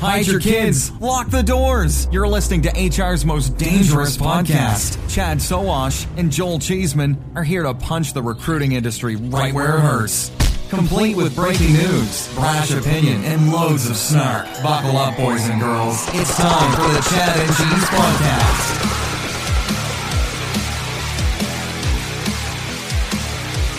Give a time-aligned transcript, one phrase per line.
[0.00, 0.92] Hide your kids.
[1.00, 2.06] Lock the doors.
[2.12, 4.96] You're listening to HR's most dangerous podcast.
[5.12, 9.80] Chad Soash and Joel Cheeseman are here to punch the recruiting industry right where it
[9.80, 10.30] hurts.
[10.70, 14.46] Complete with breaking news, brash opinion, and loads of snark.
[14.62, 16.06] Buckle up, boys and girls.
[16.14, 18.84] It's time for the Chad and Cheese Podcast.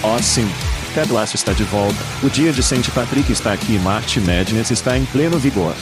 [0.03, 0.49] Oh, sim.
[0.93, 1.95] Ted Lasso está de volta.
[2.23, 2.91] O dia de St.
[2.91, 5.75] Patrick está aqui e March Madness está em pleno vigor.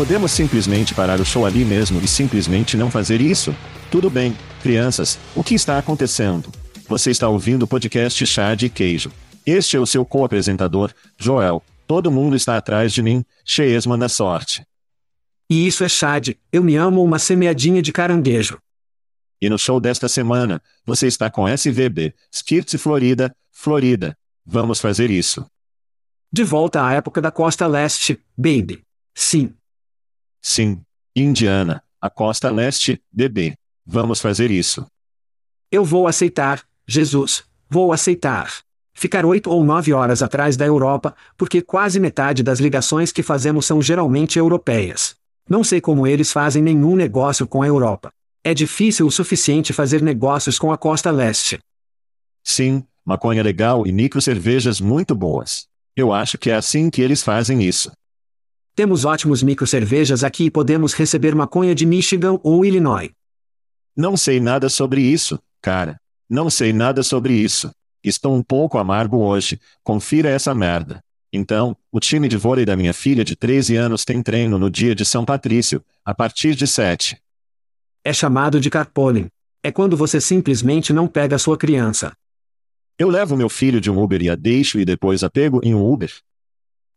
[0.00, 3.54] Podemos simplesmente parar o show ali mesmo e simplesmente não fazer isso?
[3.90, 6.50] Tudo bem, crianças, o que está acontecendo?
[6.88, 9.12] Você está ouvindo o podcast Chá de Queijo.
[9.44, 11.62] Este é o seu co-apresentador, Joel.
[11.86, 14.64] Todo mundo está atrás de mim, cheesma na sorte.
[15.50, 18.58] E isso é Chad, eu me amo uma semeadinha de caranguejo.
[19.38, 24.16] E no show desta semana, você está com SVB, Skirts Florida, Florida.
[24.46, 25.44] Vamos fazer isso.
[26.32, 28.80] De volta à época da costa leste, baby.
[29.14, 29.52] Sim.
[30.40, 30.80] Sim.
[31.14, 33.54] Indiana, a costa leste, bebê.
[33.84, 34.86] Vamos fazer isso.
[35.70, 38.52] Eu vou aceitar, Jesus, vou aceitar.
[38.92, 43.66] Ficar oito ou nove horas atrás da Europa, porque quase metade das ligações que fazemos
[43.66, 45.14] são geralmente europeias.
[45.48, 48.12] Não sei como eles fazem nenhum negócio com a Europa.
[48.44, 51.58] É difícil o suficiente fazer negócios com a costa leste.
[52.42, 55.66] Sim, maconha legal e micro cervejas muito boas.
[55.96, 57.90] Eu acho que é assim que eles fazem isso.
[58.74, 63.10] Temos ótimos micro cervejas aqui e podemos receber maconha de Michigan ou Illinois.
[63.96, 66.00] Não sei nada sobre isso, cara.
[66.28, 67.70] Não sei nada sobre isso.
[68.02, 69.60] Estou um pouco amargo hoje.
[69.82, 71.02] Confira essa merda.
[71.32, 74.94] Então, o time de vôlei da minha filha de 13 anos tem treino no dia
[74.94, 77.20] de São Patrício, a partir de 7.
[78.02, 79.28] É chamado de carpooling.
[79.62, 82.12] É quando você simplesmente não pega sua criança.
[82.98, 85.74] Eu levo meu filho de um Uber e a deixo e depois a pego em
[85.74, 86.12] um Uber.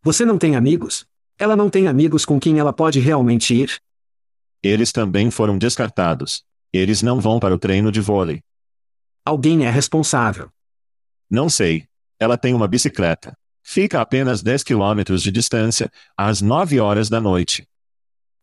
[0.02, 1.06] Você não tem amigos?
[1.38, 3.80] Ela não tem amigos com quem ela pode realmente ir?
[4.62, 6.44] Eles também foram descartados.
[6.72, 8.42] Eles não vão para o treino de vôlei.
[9.26, 10.50] Alguém é responsável.
[11.30, 11.86] Não sei.
[12.20, 13.34] Ela tem uma bicicleta.
[13.64, 17.66] Fica a apenas 10 quilômetros de distância, às 9 horas da noite.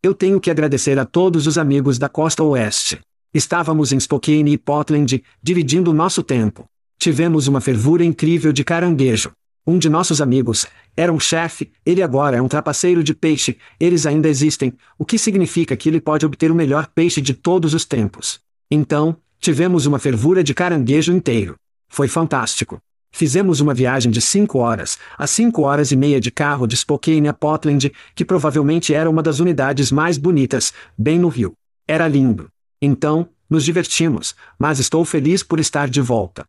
[0.03, 3.01] Eu tenho que agradecer a todos os amigos da costa oeste.
[3.33, 6.65] Estávamos em Spokane e Portland, dividindo nosso tempo.
[6.99, 9.33] Tivemos uma fervura incrível de caranguejo.
[9.67, 14.07] Um de nossos amigos era um chefe, ele agora é um trapaceiro de peixe, eles
[14.07, 17.85] ainda existem, o que significa que ele pode obter o melhor peixe de todos os
[17.85, 18.41] tempos.
[18.71, 21.57] Então, tivemos uma fervura de caranguejo inteiro.
[21.89, 22.81] Foi fantástico.
[23.13, 27.29] Fizemos uma viagem de cinco horas, a cinco horas e meia de carro de Spokane
[27.29, 31.53] a Portland, que provavelmente era uma das unidades mais bonitas, bem no rio.
[31.89, 32.49] Era lindo.
[32.81, 36.45] Então, nos divertimos, mas estou feliz por estar de volta.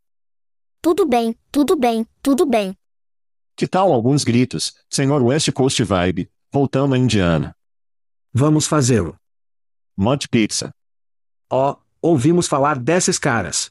[0.81, 2.75] Tudo bem, tudo bem, tudo bem.
[3.61, 7.55] Que tal alguns gritos, Senhor West Coast Vibe, voltando a Indiana?
[8.33, 9.15] Vamos fazê-lo.
[9.95, 10.73] Mud Pizza.
[11.47, 13.69] Oh, ouvimos falar desses caras.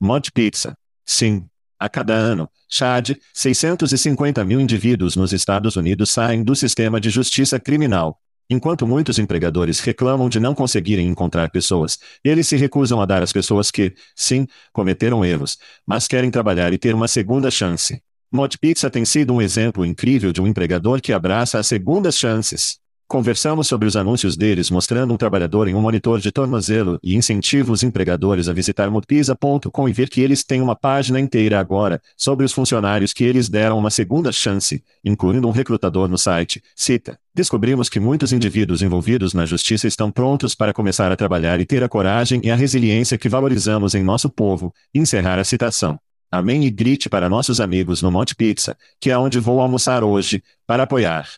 [0.00, 0.74] Mud Pizza.
[1.04, 1.46] Sim,
[1.78, 7.60] a cada ano, Chad, 650 mil indivíduos nos Estados Unidos saem do sistema de justiça
[7.60, 8.18] criminal.
[8.48, 13.30] Enquanto muitos empregadores reclamam de não conseguirem encontrar pessoas, eles se recusam a dar às
[13.30, 18.02] pessoas que, sim, cometeram erros, mas querem trabalhar e ter uma segunda chance.
[18.34, 22.78] Mod Pizza tem sido um exemplo incrível de um empregador que abraça as segundas chances.
[23.06, 27.70] Conversamos sobre os anúncios deles mostrando um trabalhador em um monitor de tornozelo e incentiva
[27.70, 32.46] os empregadores a visitar modpizza.com e ver que eles têm uma página inteira agora sobre
[32.46, 36.62] os funcionários que eles deram uma segunda chance, incluindo um recrutador no site.
[36.74, 37.18] Cita.
[37.34, 41.84] Descobrimos que muitos indivíduos envolvidos na justiça estão prontos para começar a trabalhar e ter
[41.84, 44.72] a coragem e a resiliência que valorizamos em nosso povo.
[44.94, 45.98] Encerrar a citação.
[46.34, 50.42] Amém e grite para nossos amigos no Monte Pizza, que é onde vou almoçar hoje,
[50.66, 51.28] para apoiar.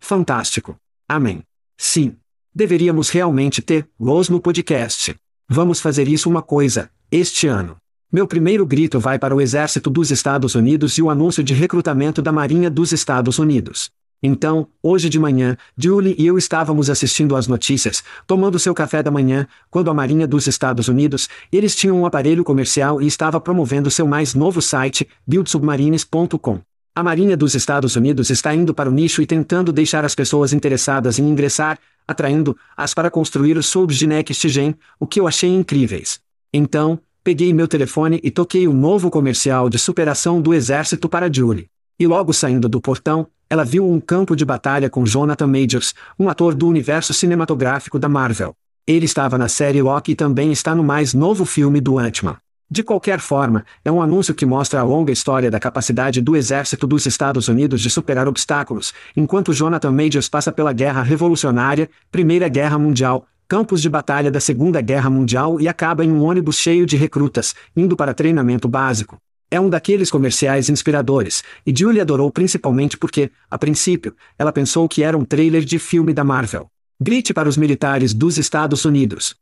[0.00, 0.76] Fantástico.
[1.08, 1.44] Amém.
[1.78, 2.16] Sim.
[2.52, 5.14] Deveríamos realmente ter Los no podcast.
[5.48, 7.76] Vamos fazer isso uma coisa, este ano.
[8.12, 12.20] Meu primeiro grito vai para o Exército dos Estados Unidos e o anúncio de recrutamento
[12.20, 13.92] da Marinha dos Estados Unidos.
[14.22, 19.10] Então, hoje de manhã, Julie e eu estávamos assistindo às notícias, tomando seu café da
[19.10, 23.90] manhã, quando a Marinha dos Estados Unidos, eles tinham um aparelho comercial e estava promovendo
[23.90, 26.60] seu mais novo site, buildsubmarines.com.
[26.94, 30.52] A Marinha dos Estados Unidos está indo para o nicho e tentando deixar as pessoas
[30.52, 35.48] interessadas em ingressar, atraindo-as para construir os subs de Next Gen, o que eu achei
[35.48, 36.20] incríveis.
[36.52, 41.70] Então, peguei meu telefone e toquei o novo comercial de superação do exército para Julie.
[41.98, 46.28] E logo saindo do portão, ela viu um campo de batalha com Jonathan Majors, um
[46.28, 48.54] ator do universo cinematográfico da Marvel.
[48.86, 52.36] Ele estava na série Loki e também está no mais novo filme do Ant-Man.
[52.70, 56.86] De qualquer forma, é um anúncio que mostra a longa história da capacidade do exército
[56.86, 62.78] dos Estados Unidos de superar obstáculos, enquanto Jonathan Majors passa pela Guerra Revolucionária, Primeira Guerra
[62.78, 66.96] Mundial, campos de batalha da Segunda Guerra Mundial e acaba em um ônibus cheio de
[66.96, 69.18] recrutas, indo para treinamento básico.
[69.50, 75.02] É um daqueles comerciais inspiradores, e Julie adorou principalmente porque, a princípio, ela pensou que
[75.02, 76.68] era um trailer de filme da Marvel.
[77.00, 79.34] Grite para os militares dos Estados Unidos.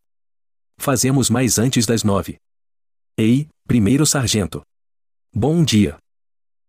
[0.78, 2.38] Fazemos mais antes das nove.
[3.18, 4.62] Ei, primeiro sargento.
[5.34, 5.98] Bom dia.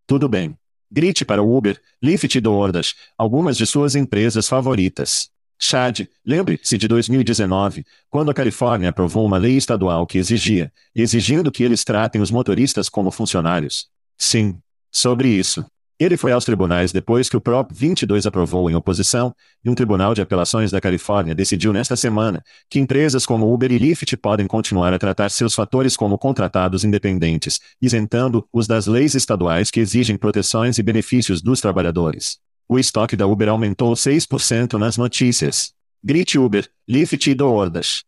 [0.06, 0.58] Tudo bem.
[0.92, 5.30] Grite para o Uber, Lyft e DoorDash, algumas de suas empresas favoritas.
[5.62, 11.64] Chad, lembre-se de 2019, quando a Califórnia aprovou uma lei estadual que exigia, exigindo que
[11.64, 13.88] eles tratem os motoristas como funcionários.
[14.18, 14.58] Sim.
[14.92, 15.66] Sobre isso.
[16.00, 20.14] Ele foi aos tribunais depois que o Prop 22 aprovou em oposição, e um tribunal
[20.14, 24.94] de apelações da Califórnia decidiu nesta semana que empresas como Uber e Lyft podem continuar
[24.94, 30.84] a tratar seus fatores como contratados independentes, isentando-os das leis estaduais que exigem proteções e
[30.84, 32.40] benefícios dos trabalhadores.
[32.72, 35.74] O estoque da Uber aumentou 6% nas notícias.
[36.04, 38.04] Grite Uber, Lyft e DoorDash.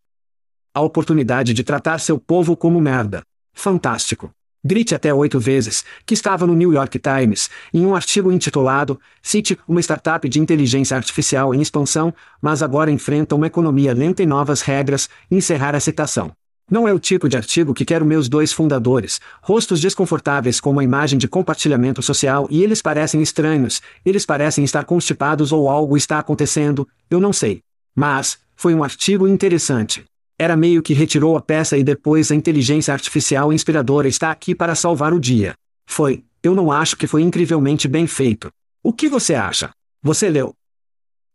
[0.72, 3.24] A oportunidade de tratar seu povo como merda.
[3.52, 4.30] Fantástico.
[4.64, 9.58] Grite até oito vezes, que estava no New York Times, em um artigo intitulado Cite
[9.66, 14.62] uma startup de inteligência artificial em expansão, mas agora enfrenta uma economia lenta e novas
[14.62, 16.30] regras, encerrar a citação.
[16.72, 20.82] Não é o tipo de artigo que quero meus dois fundadores, rostos desconfortáveis com uma
[20.82, 26.18] imagem de compartilhamento social e eles parecem estranhos, eles parecem estar constipados ou algo está
[26.18, 27.60] acontecendo, eu não sei.
[27.94, 30.02] Mas, foi um artigo interessante.
[30.38, 34.74] Era meio que retirou a peça e depois a inteligência artificial inspiradora está aqui para
[34.74, 35.52] salvar o dia.
[35.84, 38.50] Foi, eu não acho que foi incrivelmente bem feito.
[38.82, 39.72] O que você acha?
[40.02, 40.54] Você leu?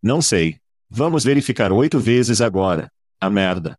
[0.01, 0.56] Não sei.
[0.90, 2.88] Vamos verificar oito vezes agora.
[3.22, 3.78] A merda.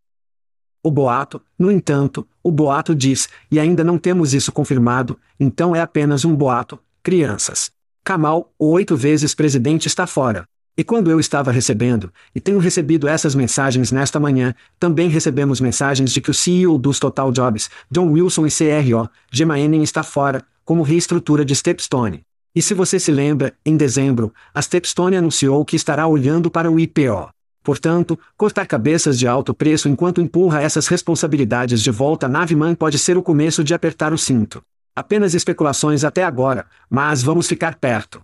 [0.83, 5.81] O boato, no entanto, o boato diz, e ainda não temos isso confirmado, então é
[5.81, 7.71] apenas um boato, crianças.
[8.05, 10.47] Kamal, o oito vezes presidente está fora.
[10.77, 16.13] E quando eu estava recebendo, e tenho recebido essas mensagens nesta manhã, também recebemos mensagens
[16.13, 20.85] de que o CEO dos Total Jobs, John Wilson e CRO, Gemma está fora, como
[20.85, 22.23] reestrutura de Stepstone.
[22.55, 26.79] E se você se lembra, em dezembro, a Stepstone anunciou que estará olhando para o
[26.79, 27.29] IPO.
[27.69, 32.99] Portanto, cortar cabeças de alto preço enquanto empurra essas responsabilidades de volta à nave-mãe pode
[32.99, 34.63] ser o começo de apertar o cinto.
[34.97, 38.23] Apenas especulações até agora, mas vamos ficar perto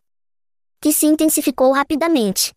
[0.80, 2.54] que se intensificou rapidamente.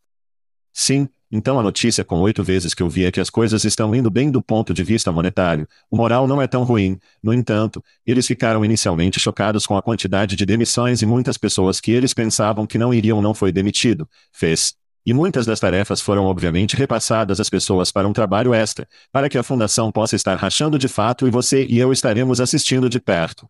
[0.71, 3.93] Sim, então a notícia com oito vezes que eu vi é que as coisas estão
[3.93, 5.67] indo bem do ponto de vista monetário.
[5.91, 6.97] O moral não é tão ruim.
[7.21, 11.91] No entanto, eles ficaram inicialmente chocados com a quantidade de demissões e muitas pessoas que
[11.91, 14.07] eles pensavam que não iriam não foi demitido.
[14.31, 14.73] Fez.
[15.07, 19.39] E muitas das tarefas foram obviamente repassadas às pessoas para um trabalho extra, para que
[19.39, 23.49] a fundação possa estar rachando de fato e você e eu estaremos assistindo de perto.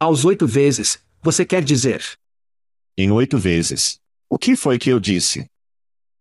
[0.00, 2.02] Aos oito vezes, você quer dizer?
[2.98, 4.00] em oito vezes.
[4.28, 5.48] O que foi que eu disse?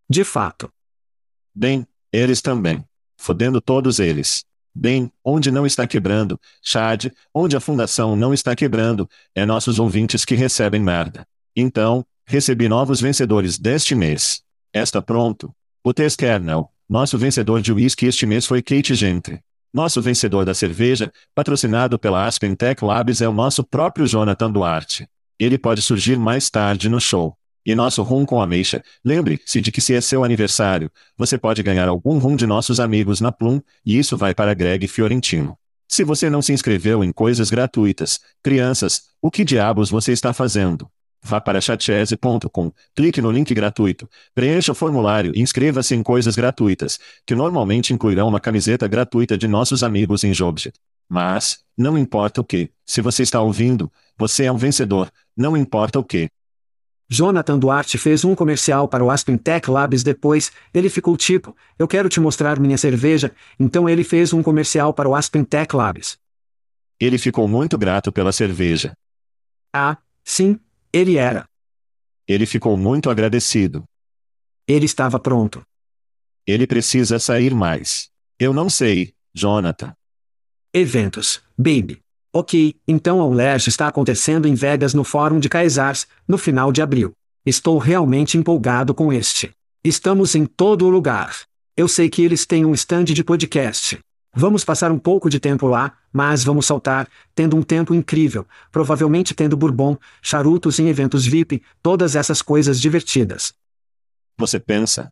[0.08, 0.72] De fato.
[1.54, 2.86] Bem, eles também.
[3.18, 4.46] Fodendo todos eles.
[4.74, 10.24] Bem, onde não está quebrando, Chad, onde a fundação não está quebrando, é nossos ouvintes
[10.24, 11.28] que recebem merda.
[11.56, 14.44] Então, recebi novos vencedores deste mês.
[14.82, 15.54] Está pronto.
[15.84, 19.42] O Tess Kernel, nosso vencedor de whisky este mês foi Kate Gentry.
[19.74, 25.08] Nosso vencedor da cerveja, patrocinado pela Aspen Tech Labs é o nosso próprio Jonathan Duarte.
[25.40, 27.38] Ele pode surgir mais tarde no show.
[27.66, 31.90] E nosso rum com ameixa, lembre-se de que se é seu aniversário, você pode ganhar
[31.90, 35.58] algum rum de nossos amigos na Plum, e isso vai para Greg Fiorentino.
[35.86, 40.90] Se você não se inscreveu em coisas gratuitas, crianças, o que diabos você está fazendo?
[41.28, 46.98] Vá para chatese.com, clique no link gratuito, preencha o formulário e inscreva-se em coisas gratuitas,
[47.26, 50.74] que normalmente incluirão uma camiseta gratuita de nossos amigos em Jobjet.
[51.10, 56.00] Mas, não importa o que, se você está ouvindo, você é um vencedor, não importa
[56.00, 56.30] o que.
[57.10, 61.90] Jonathan Duarte fez um comercial para o Aspen Tech Labs depois, ele ficou tipo, eu
[61.90, 66.18] quero te mostrar minha cerveja, então ele fez um comercial para o Aspen Tech Labs.
[66.98, 68.94] Ele ficou muito grato pela cerveja.
[69.74, 70.58] Ah, sim,
[70.98, 71.46] ele era.
[72.28, 73.84] Ele ficou muito agradecido.
[74.68, 75.64] Ele estava pronto.
[76.46, 78.10] Ele precisa sair mais.
[78.40, 79.94] Eu não sei, Jonathan.
[80.74, 82.02] Eventos, baby.
[82.34, 86.82] Ok, então a ULERJ está acontecendo em Vegas no Fórum de Kaisars, no final de
[86.82, 87.14] abril.
[87.46, 89.52] Estou realmente empolgado com este.
[89.84, 91.46] Estamos em todo o lugar.
[91.76, 94.00] Eu sei que eles têm um stand de podcast.
[94.38, 99.34] Vamos passar um pouco de tempo lá, mas vamos saltar, tendo um tempo incrível, provavelmente
[99.34, 103.56] tendo bourbon, charutos em eventos VIP, todas essas coisas divertidas.
[104.38, 105.12] Você pensa?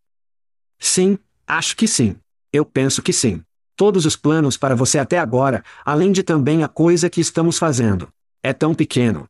[0.78, 1.18] Sim,
[1.48, 2.16] acho que sim.
[2.54, 3.44] Eu penso que sim
[3.76, 8.08] todos os planos para você até agora, além de também a coisa que estamos fazendo.
[8.42, 9.28] É tão pequeno.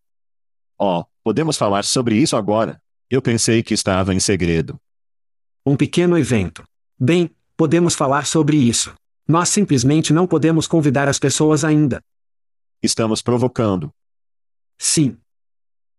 [0.78, 2.82] Oh, podemos falar sobre isso agora?
[3.10, 4.80] Eu pensei que estava em segredo.
[5.66, 6.64] Um pequeno evento.
[7.00, 8.94] Bem, podemos falar sobre isso.
[9.28, 12.04] Nós simplesmente não podemos convidar as pessoas ainda.
[12.82, 13.92] Estamos provocando.
[14.78, 15.18] Sim.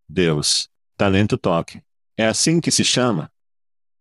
[0.08, 0.68] Deus.
[0.96, 1.82] Talento toque.
[2.16, 3.30] É assim que se chama?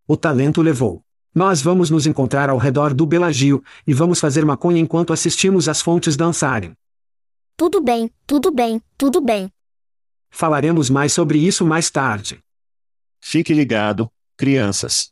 [0.08, 1.04] O talento levou.
[1.34, 5.82] Nós vamos nos encontrar ao redor do Belagio, e vamos fazer maconha enquanto assistimos as
[5.82, 6.78] fontes dançarem.
[7.58, 9.52] Tudo bem, tudo bem, tudo bem.
[10.30, 12.42] Falaremos mais sobre isso mais tarde.
[13.20, 15.12] Fique ligado, crianças.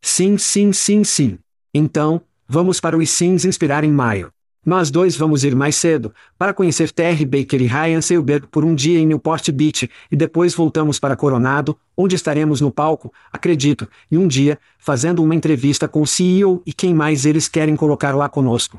[0.00, 1.38] Sim, sim, sim, sim.
[1.72, 4.30] Então, vamos para os sims inspirar em maio.
[4.64, 8.74] Nós dois vamos ir mais cedo, para conhecer Terry Baker e Ryan Seilberg por um
[8.74, 14.18] dia em Newport Beach, e depois voltamos para Coronado, onde estaremos no palco, acredito, e
[14.18, 18.28] um dia, fazendo uma entrevista com o CEO e quem mais eles querem colocar lá
[18.28, 18.78] conosco.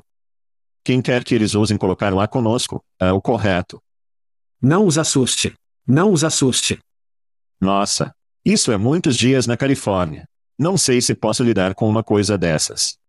[0.83, 3.81] Quem quer que eles ousem colocar lá conosco, é o correto.
[4.61, 5.51] Não os assuste.
[5.85, 6.77] Não os assuste.
[7.59, 8.13] Nossa,
[8.45, 10.25] isso é muitos dias na Califórnia.
[10.59, 13.01] Não sei se posso lidar com uma coisa dessas.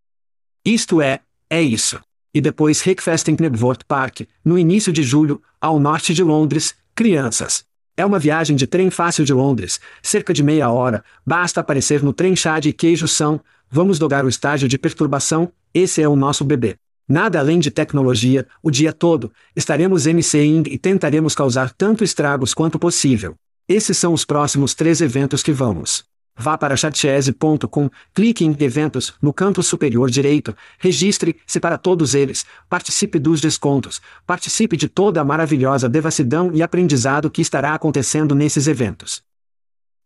[0.65, 2.01] Isto é, é isso
[2.35, 7.65] e depois Rickfest em Knebworth Park, no início de julho, ao norte de Londres, crianças.
[7.97, 12.13] É uma viagem de trem fácil de Londres, cerca de meia hora, basta aparecer no
[12.13, 13.41] trem chá de queijo são,
[13.71, 16.75] vamos dogar o estágio de perturbação, esse é o nosso bebê.
[17.09, 22.81] Nada além de tecnologia, o dia todo, estaremos MCing e tentaremos causar tanto estragos quanto
[22.81, 23.37] possível.
[23.69, 26.05] Esses são os próximos três eventos que vamos.
[26.37, 33.21] Vá para chatchese.com, clique em Eventos, no canto superior direito, registre-se para todos eles, participe
[33.21, 39.23] dos descontos, participe de toda a maravilhosa devassidão e aprendizado que estará acontecendo nesses eventos.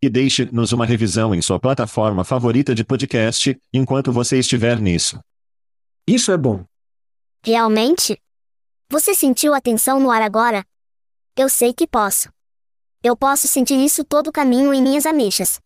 [0.02, 5.18] E deixe-nos uma revisão em sua plataforma favorita de podcast, enquanto você estiver nisso.
[6.06, 6.64] Isso é bom.
[7.44, 8.16] Realmente?
[8.90, 10.64] Você sentiu a tensão no ar agora?
[11.36, 12.28] Eu sei que posso.
[13.02, 15.58] Eu posso sentir isso todo o caminho em minhas ameixas.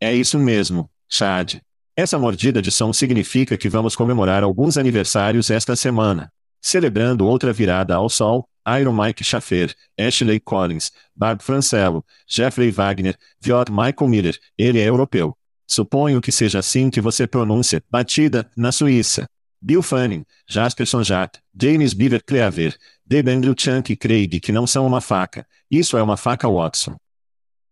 [0.00, 1.60] É isso mesmo, Chad.
[1.96, 6.32] Essa mordida de som significa que vamos comemorar alguns aniversários esta semana.
[6.60, 13.72] Celebrando outra virada ao sol, Iron Mike Schaffer, Ashley Collins, Barb Francello, Jeffrey Wagner, Viot
[13.72, 15.36] Michael Miller, ele é europeu.
[15.66, 19.28] Suponho que seja assim que você pronuncia, batida, na Suíça.
[19.60, 24.86] Bill Fanning, Jasperson Jat, James Beaver Cleaver, Deb Andrew Chunk e Craig que não são
[24.86, 25.44] uma faca.
[25.68, 26.96] Isso é uma faca Watson.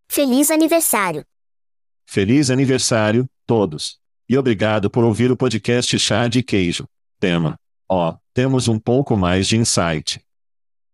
[0.09, 1.25] Feliz aniversário!
[2.06, 3.98] Feliz aniversário, todos.
[4.28, 6.86] E obrigado por ouvir o podcast Chá de Queijo.
[7.18, 7.58] Tema.
[7.88, 10.20] Ó, oh, temos um pouco mais de insight.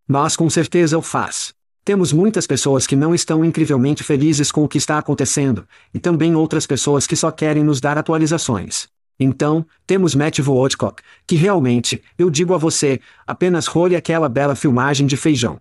[0.09, 1.53] Mas com certeza o faz.
[1.85, 6.35] Temos muitas pessoas que não estão incrivelmente felizes com o que está acontecendo, e também
[6.35, 8.89] outras pessoas que só querem nos dar atualizações.
[9.19, 15.07] Então, temos Matt Woodcock, que realmente, eu digo a você, apenas role aquela bela filmagem
[15.07, 15.61] de feijão.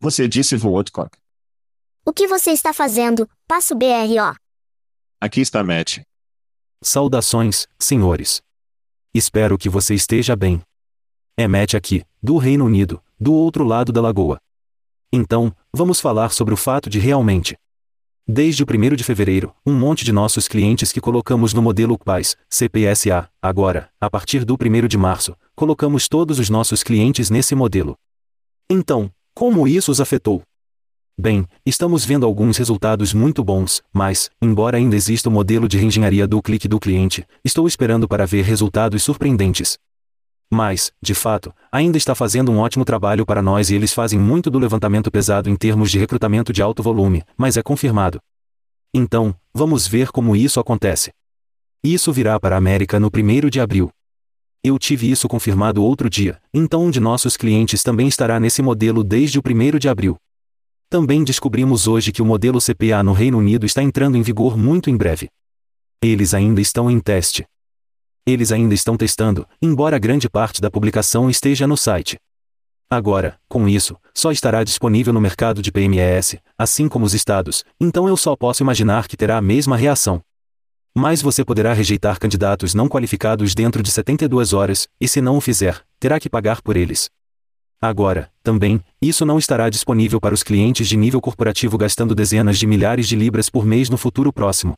[0.00, 1.16] Você disse Woodcock.
[2.04, 3.28] O que você está fazendo?
[3.46, 4.45] Passo BRO.
[5.18, 6.00] Aqui está Matt.
[6.82, 8.42] Saudações, senhores.
[9.14, 10.60] Espero que você esteja bem.
[11.38, 14.38] É Matt aqui, do Reino Unido, do outro lado da lagoa.
[15.10, 17.56] Então, vamos falar sobre o fato de realmente
[18.28, 22.36] Desde o 1 de fevereiro, um monte de nossos clientes que colocamos no modelo PAIS,
[22.50, 27.96] CPSA, agora, a partir do 1 de março, colocamos todos os nossos clientes nesse modelo.
[28.68, 30.42] Então, como isso os afetou?
[31.18, 36.26] Bem, estamos vendo alguns resultados muito bons, mas, embora ainda exista o modelo de reengenharia
[36.26, 39.78] do clique do cliente, estou esperando para ver resultados surpreendentes.
[40.50, 44.50] Mas, de fato, ainda está fazendo um ótimo trabalho para nós e eles fazem muito
[44.50, 48.20] do levantamento pesado em termos de recrutamento de alto volume, mas é confirmado.
[48.92, 51.12] Então, vamos ver como isso acontece.
[51.82, 53.90] Isso virá para a América no 1 de abril.
[54.62, 59.02] Eu tive isso confirmado outro dia, então um de nossos clientes também estará nesse modelo
[59.02, 60.18] desde o 1 de abril.
[60.88, 64.88] Também descobrimos hoje que o modelo CPA no Reino Unido está entrando em vigor muito
[64.88, 65.28] em breve.
[66.00, 67.44] Eles ainda estão em teste.
[68.24, 72.18] Eles ainda estão testando, embora grande parte da publicação esteja no site.
[72.88, 78.06] Agora, com isso, só estará disponível no mercado de PMS, assim como os estados, então
[78.06, 80.20] eu só posso imaginar que terá a mesma reação.
[80.94, 85.40] Mas você poderá rejeitar candidatos não qualificados dentro de 72 horas, e se não o
[85.40, 87.10] fizer, terá que pagar por eles.
[87.80, 92.66] Agora, também, isso não estará disponível para os clientes de nível corporativo gastando dezenas de
[92.66, 94.74] milhares de libras por mês no futuro próximo.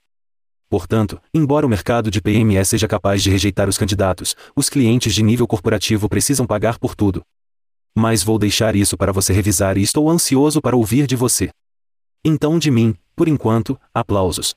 [0.69, 5.23] Portanto, embora o mercado de PME seja capaz de rejeitar os candidatos, os clientes de
[5.23, 7.23] nível corporativo precisam pagar por tudo.
[7.97, 11.51] Mas vou deixar isso para você revisar e estou ansioso para ouvir de você.
[12.25, 14.55] Então, de mim, por enquanto, aplausos.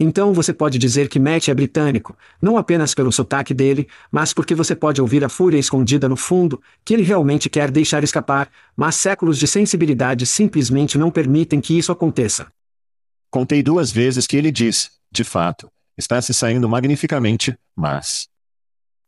[0.00, 4.54] Então você pode dizer que Matt é britânico, não apenas pelo sotaque dele, mas porque
[4.54, 8.94] você pode ouvir a fúria escondida no fundo, que ele realmente quer deixar escapar, mas
[8.94, 12.46] séculos de sensibilidade simplesmente não permitem que isso aconteça.
[13.28, 18.28] Contei duas vezes que ele diz, de fato, está se saindo magnificamente, mas.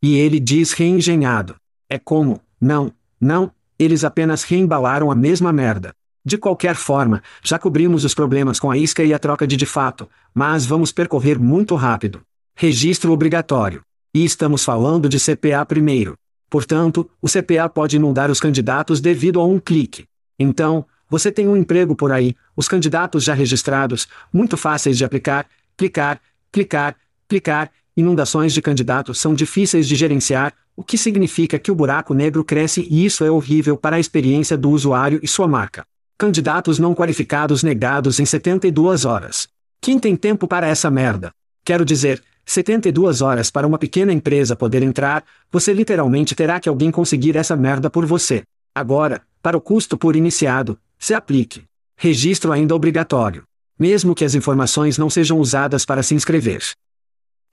[0.02, 1.54] E ele diz reengenhado.
[1.88, 5.94] É como, não, não, eles apenas reembalaram a mesma merda.
[6.30, 9.66] De qualquer forma, já cobrimos os problemas com a isca e a troca de de
[9.66, 12.20] fato, mas vamos percorrer muito rápido.
[12.54, 13.82] Registro obrigatório.
[14.14, 16.14] E estamos falando de CPA primeiro.
[16.48, 20.04] Portanto, o CPA pode inundar os candidatos devido a um clique.
[20.38, 25.48] Então, você tem um emprego por aí, os candidatos já registrados, muito fáceis de aplicar,
[25.76, 26.20] clicar,
[26.52, 26.94] clicar,
[27.26, 32.44] clicar, inundações de candidatos são difíceis de gerenciar, o que significa que o buraco negro
[32.44, 35.84] cresce e isso é horrível para a experiência do usuário e sua marca.
[36.20, 39.48] Candidatos não qualificados negados em 72 horas.
[39.80, 41.30] Quem tem tempo para essa merda?
[41.64, 46.90] Quero dizer, 72 horas para uma pequena empresa poder entrar, você literalmente terá que alguém
[46.90, 48.42] conseguir essa merda por você.
[48.74, 51.64] Agora, para o custo por iniciado, se aplique.
[51.96, 53.44] Registro ainda obrigatório
[53.78, 56.60] mesmo que as informações não sejam usadas para se inscrever.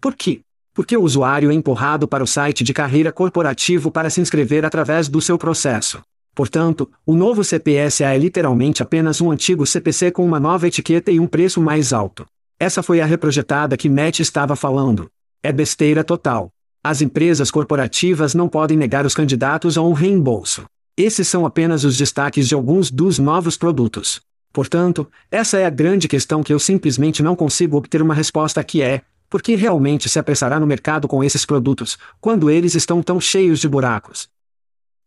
[0.02, 0.42] Por quê?
[0.74, 5.08] Porque o usuário é empurrado para o site de carreira corporativo para se inscrever através
[5.08, 6.02] do seu processo.
[6.38, 11.20] Portanto, o novo CPSA é literalmente apenas um antigo CPC com uma nova etiqueta e
[11.20, 12.28] um preço mais alto.
[12.60, 15.10] Essa foi a reprojetada que Matt estava falando.
[15.42, 16.52] É besteira total.
[16.84, 20.66] As empresas corporativas não podem negar os candidatos a um reembolso.
[20.96, 24.22] Esses são apenas os destaques de alguns dos novos produtos.
[24.54, 28.84] Portanto, essa é a grande questão que eu simplesmente não consigo obter uma resposta que
[28.84, 33.20] é: por que realmente se apressará no mercado com esses produtos, quando eles estão tão
[33.20, 34.30] cheios de buracos?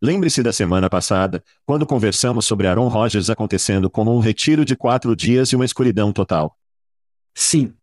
[0.03, 5.15] Lembre-se da semana passada, quando conversamos sobre Aaron Rodgers acontecendo como um retiro de quatro
[5.15, 6.57] dias e uma escuridão total.
[7.35, 7.75] Sim.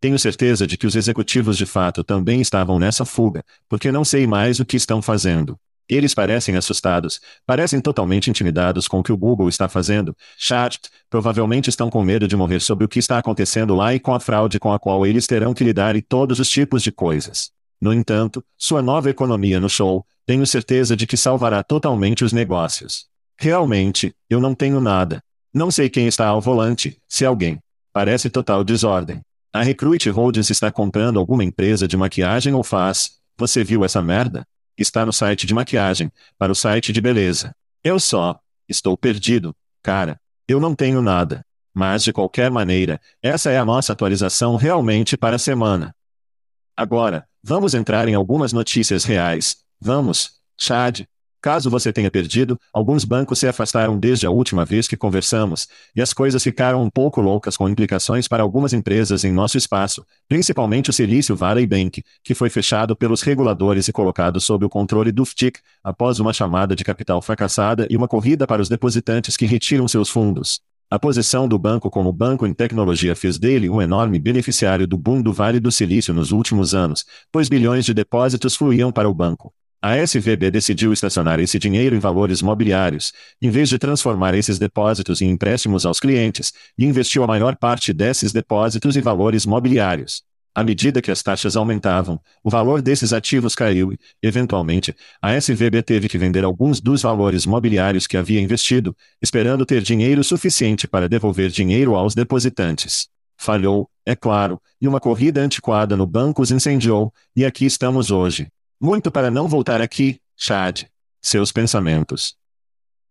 [0.00, 4.26] Tenho certeza de que os executivos de fato também estavam nessa fuga, porque não sei
[4.26, 5.56] mais o que estão fazendo.
[5.88, 10.16] Eles parecem assustados, parecem totalmente intimidados com o que o Google está fazendo.
[10.36, 14.12] Chat, provavelmente estão com medo de morrer sobre o que está acontecendo lá e com
[14.12, 17.52] a fraude com a qual eles terão que lidar e todos os tipos de coisas.
[17.80, 23.06] No entanto, sua nova economia no show, tenho certeza de que salvará totalmente os negócios.
[23.40, 25.22] Realmente, eu não tenho nada.
[25.54, 27.58] Não sei quem está ao volante, se alguém.
[27.94, 29.22] Parece total desordem.
[29.54, 33.12] A Recruit Holdings está comprando alguma empresa de maquiagem ou faz.
[33.38, 34.46] Você viu essa merda?
[34.76, 37.54] Está no site de maquiagem, para o site de beleza.
[37.82, 38.38] Eu só.
[38.68, 40.20] Estou perdido, cara.
[40.46, 41.42] Eu não tenho nada.
[41.72, 45.96] Mas de qualquer maneira, essa é a nossa atualização realmente para a semana.
[46.76, 49.66] Agora, vamos entrar em algumas notícias reais.
[49.80, 51.06] Vamos, Chad.
[51.40, 56.02] Caso você tenha perdido, alguns bancos se afastaram desde a última vez que conversamos, e
[56.02, 60.90] as coisas ficaram um pouco loucas com implicações para algumas empresas em nosso espaço, principalmente
[60.90, 65.24] o Silício Valley Bank, que foi fechado pelos reguladores e colocado sob o controle do
[65.24, 69.86] FTIC, após uma chamada de capital fracassada e uma corrida para os depositantes que retiram
[69.86, 70.60] seus fundos.
[70.90, 75.22] A posição do banco como banco em tecnologia fez dele um enorme beneficiário do boom
[75.22, 79.52] do Vale do Silício nos últimos anos, pois bilhões de depósitos fluíam para o banco.
[79.80, 85.22] A SVB decidiu estacionar esse dinheiro em valores mobiliários, em vez de transformar esses depósitos
[85.22, 90.24] em empréstimos aos clientes, e investiu a maior parte desses depósitos em valores mobiliários.
[90.52, 95.84] À medida que as taxas aumentavam, o valor desses ativos caiu e, eventualmente, a SVB
[95.84, 101.08] teve que vender alguns dos valores mobiliários que havia investido, esperando ter dinheiro suficiente para
[101.08, 103.06] devolver dinheiro aos depositantes.
[103.36, 108.48] Falhou, é claro, e uma corrida antiquada no banco os incendiou, e aqui estamos hoje.
[108.80, 110.84] Muito para não voltar aqui, Chad.
[111.20, 112.36] Seus pensamentos.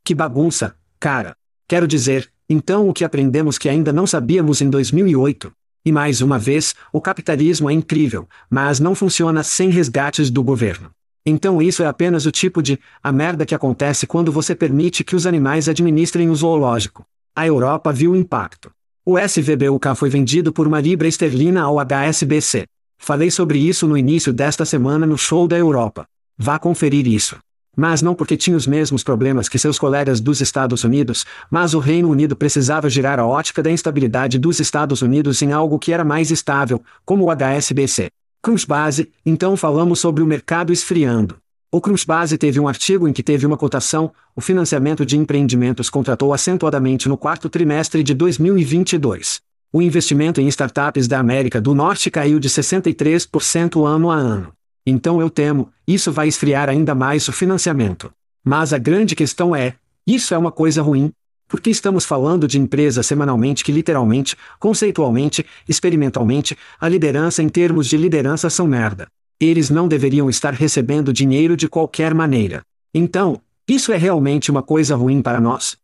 [0.02, 1.36] Que bagunça, cara.
[1.68, 5.52] Quero dizer, então o que aprendemos que ainda não sabíamos em 2008.
[5.86, 10.90] E mais uma vez, o capitalismo é incrível, mas não funciona sem resgates do governo.
[11.26, 15.18] Então isso é apenas o tipo de a merda que acontece quando você permite que
[15.18, 17.06] os animais administrem o zoológico.
[17.36, 18.72] A Europa viu o impacto.
[19.06, 22.68] O SVBUK foi vendido por uma libra esterlina ao HSBC.
[22.98, 26.06] Falei sobre isso no início desta semana no show da Europa.
[26.38, 27.38] Vá conferir isso
[27.78, 31.80] mas não porque tinha os mesmos problemas que seus colegas dos Estados Unidos, mas o
[31.80, 36.04] Reino Unido precisava girar a ótica da instabilidade dos Estados Unidos em algo que era
[36.04, 38.10] mais estável, como o HSBC.
[38.42, 41.38] Crunchbase, então falamos sobre o mercado esfriando.
[41.72, 46.34] O Crunchbase teve um artigo em que teve uma cotação, o financiamento de empreendimentos contratou
[46.34, 49.47] acentuadamente no quarto trimestre de 2022.
[49.72, 54.54] O investimento em startups da América do Norte caiu de 63% ano a ano.
[54.86, 58.10] Então eu temo, isso vai esfriar ainda mais o financiamento.
[58.44, 59.76] Mas a grande questão é:
[60.06, 61.12] isso é uma coisa ruim?
[61.50, 67.98] Porque estamos falando de empresas semanalmente que literalmente, conceitualmente, experimentalmente, a liderança em termos de
[67.98, 69.08] liderança são merda.
[69.40, 72.62] Eles não deveriam estar recebendo dinheiro de qualquer maneira.
[72.94, 75.78] Então, isso é realmente uma coisa ruim para nós?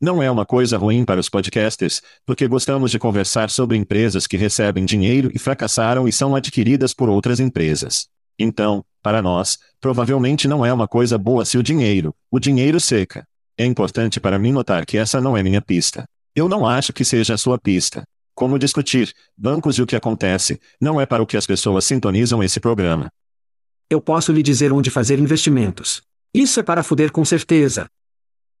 [0.00, 4.36] Não é uma coisa ruim para os podcasters, porque gostamos de conversar sobre empresas que
[4.36, 8.06] recebem dinheiro e fracassaram e são adquiridas por outras empresas.
[8.38, 13.26] Então, para nós, provavelmente não é uma coisa boa se o dinheiro, o dinheiro seca.
[13.56, 16.04] É importante para mim notar que essa não é minha pista.
[16.32, 18.04] Eu não acho que seja a sua pista.
[18.36, 22.40] Como discutir, bancos e o que acontece, não é para o que as pessoas sintonizam
[22.40, 23.08] esse programa.
[23.90, 26.02] Eu posso lhe dizer onde fazer investimentos.
[26.32, 27.88] Isso é para fuder com certeza.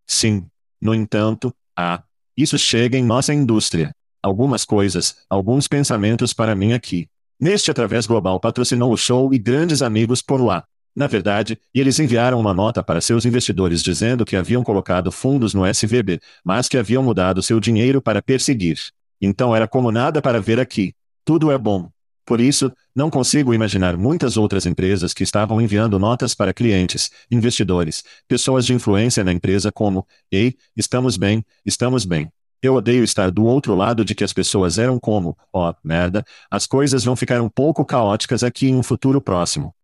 [0.04, 0.44] Sim.
[0.80, 2.02] No entanto, ah,
[2.36, 3.92] isso chega em nossa indústria.
[4.22, 7.08] Algumas coisas, alguns pensamentos para mim aqui.
[7.40, 10.64] Neste através global patrocinou o show e grandes amigos por lá.
[10.94, 15.64] Na verdade, eles enviaram uma nota para seus investidores dizendo que haviam colocado fundos no
[15.64, 18.78] SVB, mas que haviam mudado seu dinheiro para perseguir.
[19.20, 20.94] Então era como nada para ver aqui.
[21.24, 21.88] Tudo é bom.
[22.28, 28.04] Por isso, não consigo imaginar muitas outras empresas que estavam enviando notas para clientes, investidores,
[28.28, 32.30] pessoas de influência na empresa como: Ei, estamos bem, estamos bem.
[32.60, 36.22] Eu odeio estar do outro lado de que as pessoas eram como, ó, oh, merda,
[36.50, 39.74] as coisas vão ficar um pouco caóticas aqui em um futuro próximo.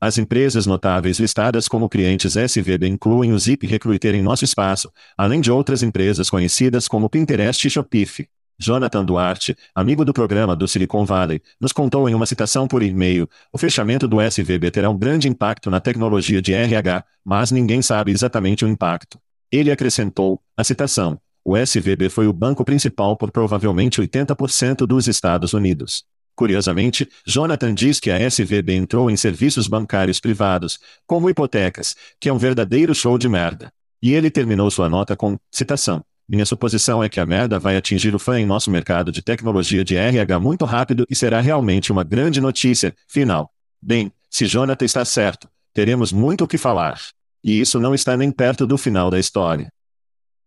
[0.00, 5.42] As empresas notáveis listadas como clientes SVB incluem o Zip Recruiter em nosso espaço, além
[5.42, 8.26] de outras empresas conhecidas como Pinterest e Shopify.
[8.58, 13.28] Jonathan Duarte, amigo do programa do Silicon Valley, nos contou em uma citação por e-mail:
[13.52, 18.12] o fechamento do SVB terá um grande impacto na tecnologia de RH, mas ninguém sabe
[18.12, 19.18] exatamente o impacto.
[19.52, 25.52] Ele acrescentou: a citação, o SVB foi o banco principal por provavelmente 80% dos Estados
[25.52, 26.04] Unidos.
[26.34, 32.32] Curiosamente, Jonathan diz que a SVB entrou em serviços bancários privados, como hipotecas, que é
[32.32, 33.72] um verdadeiro show de merda.
[34.02, 38.14] E ele terminou sua nota com, citação, minha suposição é que a merda vai atingir
[38.14, 42.02] o fã em nosso mercado de tecnologia de RH muito rápido e será realmente uma
[42.02, 43.50] grande notícia, final.
[43.80, 47.00] Bem, se Jonathan está certo, teremos muito o que falar.
[47.44, 49.68] E isso não está nem perto do final da história.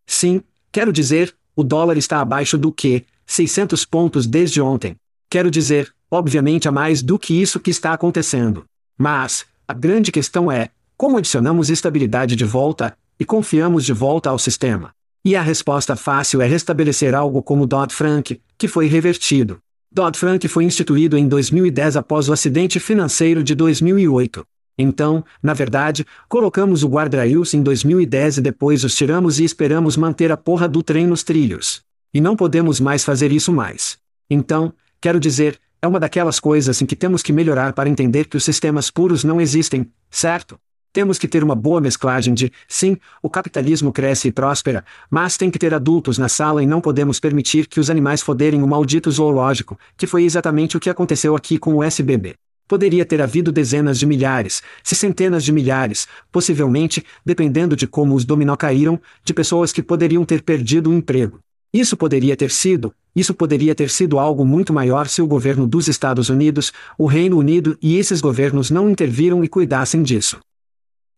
[0.06, 4.96] Sim, Quero dizer, o dólar está abaixo do que 600 pontos desde ontem.
[5.30, 8.66] Quero dizer, obviamente a mais do que isso que está acontecendo.
[8.98, 14.40] Mas, a grande questão é, como adicionamos estabilidade de volta, e confiamos de volta ao
[14.40, 14.94] sistema?
[15.24, 19.60] E a resposta fácil é restabelecer algo como Dodd-Frank, que foi revertido.
[19.92, 24.46] Dodd-Frank foi instituído em 2010 após o acidente financeiro de 2008.
[24.78, 30.32] Então, na verdade, colocamos o guarda-rails em 2010 e depois os tiramos e esperamos manter
[30.32, 31.82] a porra do trem nos trilhos.
[32.14, 33.98] E não podemos mais fazer isso mais.
[34.30, 38.38] Então, quero dizer, é uma daquelas coisas em que temos que melhorar para entender que
[38.38, 40.58] os sistemas puros não existem, certo?
[40.92, 45.52] Temos que ter uma boa mesclagem de, sim, o capitalismo cresce e próspera, mas tem
[45.52, 49.12] que ter adultos na sala e não podemos permitir que os animais foderem o maldito
[49.12, 52.34] zoológico, que foi exatamente o que aconteceu aqui com o SBB.
[52.68, 58.26] Poderia ter havido dezenas de milhares, se centenas de milhares, possivelmente, dependendo de como os
[58.26, 61.40] dominó caíram, de pessoas que poderiam ter perdido o emprego.
[61.72, 65.88] Isso poderia ter sido, isso poderia ter sido algo muito maior se o governo dos
[65.88, 70.40] Estados Unidos, o Reino Unido e esses governos não interviram e cuidassem disso.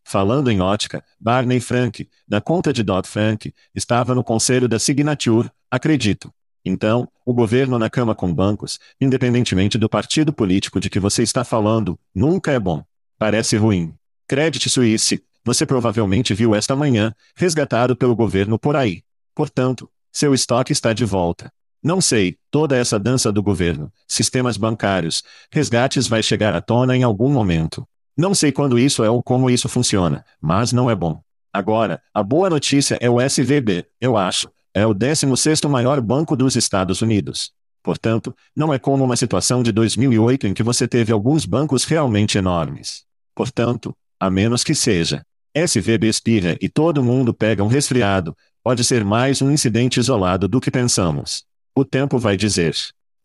[0.04, 6.32] Falando em ótica, Barney Frank, da conta de Dodd-Frank, estava no conselho da Signature, acredito.
[6.64, 11.44] Então, o governo na cama com bancos, independentemente do partido político de que você está
[11.44, 12.84] falando, nunca é bom.
[13.18, 13.94] Parece ruim.
[14.28, 19.02] Credit Suisse, você provavelmente viu esta manhã, resgatado pelo governo por aí.
[19.34, 21.52] Portanto, seu estoque está de volta.
[21.82, 27.02] Não sei, toda essa dança do governo, sistemas bancários, resgates vai chegar à tona em
[27.02, 27.84] algum momento.
[28.16, 31.22] Não sei quando isso é ou como isso funciona, mas não é bom.
[31.52, 34.50] Agora, a boa notícia é o SVB, eu acho.
[34.74, 37.52] É o 16º maior banco dos Estados Unidos.
[37.82, 42.38] Portanto, não é como uma situação de 2008 em que você teve alguns bancos realmente
[42.38, 43.04] enormes.
[43.34, 49.04] Portanto, a menos que seja SVB espirra e todo mundo pega um resfriado, pode ser
[49.04, 51.44] mais um incidente isolado do que pensamos.
[51.74, 52.74] O tempo vai dizer.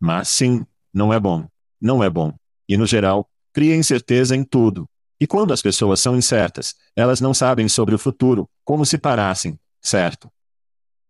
[0.00, 1.46] Mas sim, não é bom.
[1.80, 2.34] Não é bom.
[2.68, 4.88] E no geral, cria incerteza em tudo.
[5.20, 9.58] E quando as pessoas são incertas, elas não sabem sobre o futuro, como se parassem,
[9.80, 10.30] certo?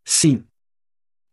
[0.04, 0.44] Sim.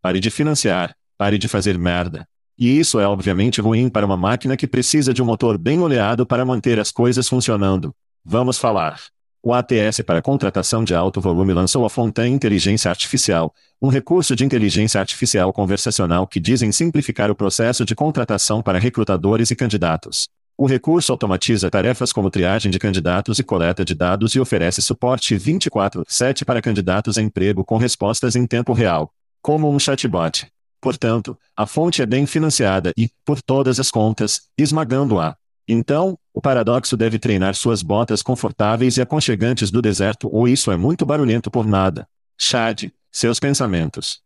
[0.02, 2.28] Pare de financiar, pare de fazer merda.
[2.58, 6.26] E isso é obviamente ruim para uma máquina que precisa de um motor bem oleado
[6.26, 7.94] para manter as coisas funcionando.
[8.24, 9.00] Vamos falar.
[9.42, 14.44] O ATS para contratação de alto volume lançou a Fontaine Inteligência Artificial, um recurso de
[14.44, 20.28] inteligência artificial conversacional que dizem simplificar o processo de contratação para recrutadores e candidatos.
[20.58, 25.36] O recurso automatiza tarefas como triagem de candidatos e coleta de dados e oferece suporte
[25.36, 30.50] 24/7 para candidatos a emprego com respostas em tempo real, como um chatbot.
[30.80, 35.36] Portanto, a fonte é bem financiada e, por todas as contas, esmagando-a.
[35.68, 40.76] Então, o paradoxo deve treinar suas botas confortáveis e aconchegantes do deserto ou isso é
[40.76, 42.08] muito barulhento por nada.
[42.38, 44.22] Chad, seus pensamentos.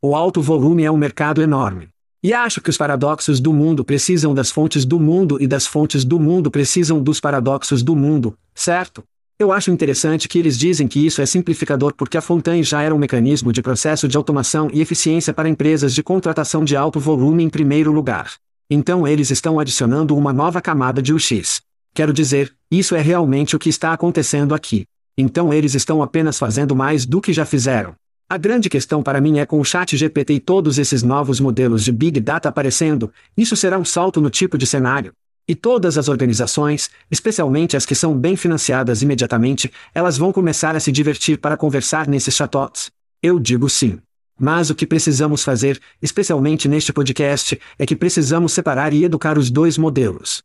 [0.00, 1.89] O alto volume é um mercado enorme.
[2.22, 6.04] E acho que os paradoxos do mundo precisam das fontes do mundo e das fontes
[6.04, 9.02] do mundo precisam dos paradoxos do mundo, certo?
[9.38, 12.94] Eu acho interessante que eles dizem que isso é simplificador porque a Fontaine já era
[12.94, 17.42] um mecanismo de processo de automação e eficiência para empresas de contratação de alto volume
[17.42, 18.34] em primeiro lugar.
[18.68, 21.62] Então eles estão adicionando uma nova camada de UX.
[21.94, 24.84] Quero dizer, isso é realmente o que está acontecendo aqui.
[25.16, 27.94] Então eles estão apenas fazendo mais do que já fizeram.
[28.32, 31.82] A grande questão para mim é com o chat GPT e todos esses novos modelos
[31.82, 35.12] de Big Data aparecendo, isso será um salto no tipo de cenário.
[35.48, 40.78] E todas as organizações, especialmente as que são bem financiadas imediatamente, elas vão começar a
[40.78, 42.92] se divertir para conversar nesses chatbots.
[43.20, 43.98] Eu digo sim.
[44.38, 49.50] Mas o que precisamos fazer, especialmente neste podcast, é que precisamos separar e educar os
[49.50, 50.40] dois modelos.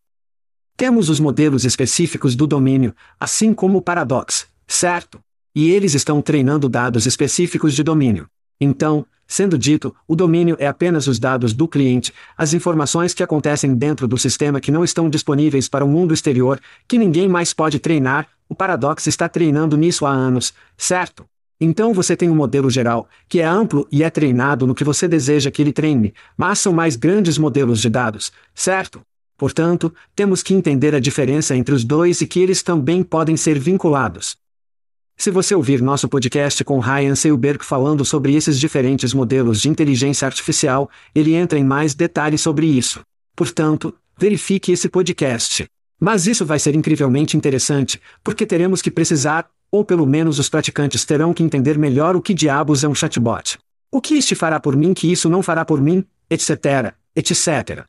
[0.76, 5.20] Temos os modelos específicos do domínio, assim como o Paradox, certo?
[5.56, 8.28] E eles estão treinando dados específicos de domínio.
[8.60, 13.74] Então, sendo dito, o domínio é apenas os dados do cliente, as informações que acontecem
[13.74, 17.80] dentro do sistema que não estão disponíveis para o mundo exterior, que ninguém mais pode
[17.80, 21.26] treinar, o Paradox está treinando nisso há anos, certo?
[21.60, 25.08] Então você tem um modelo geral, que é amplo e é treinado no que você
[25.08, 29.02] deseja que ele treine, mas são mais grandes modelos de dados, certo?
[29.38, 33.58] Portanto, temos que entender a diferença entre os dois e que eles também podem ser
[33.58, 34.38] vinculados.
[35.18, 40.26] Se você ouvir nosso podcast com Ryan Seilberg falando sobre esses diferentes modelos de inteligência
[40.26, 43.02] artificial, ele entra em mais detalhes sobre isso.
[43.36, 45.66] Portanto, verifique esse podcast.
[46.00, 51.06] Mas isso vai ser incrivelmente interessante, porque teremos que precisar, ou pelo menos os praticantes
[51.06, 53.58] terão que entender melhor o que diabos é um chatbot.
[53.90, 57.86] O que este fará por mim que isso não fará por mim, etc, etc.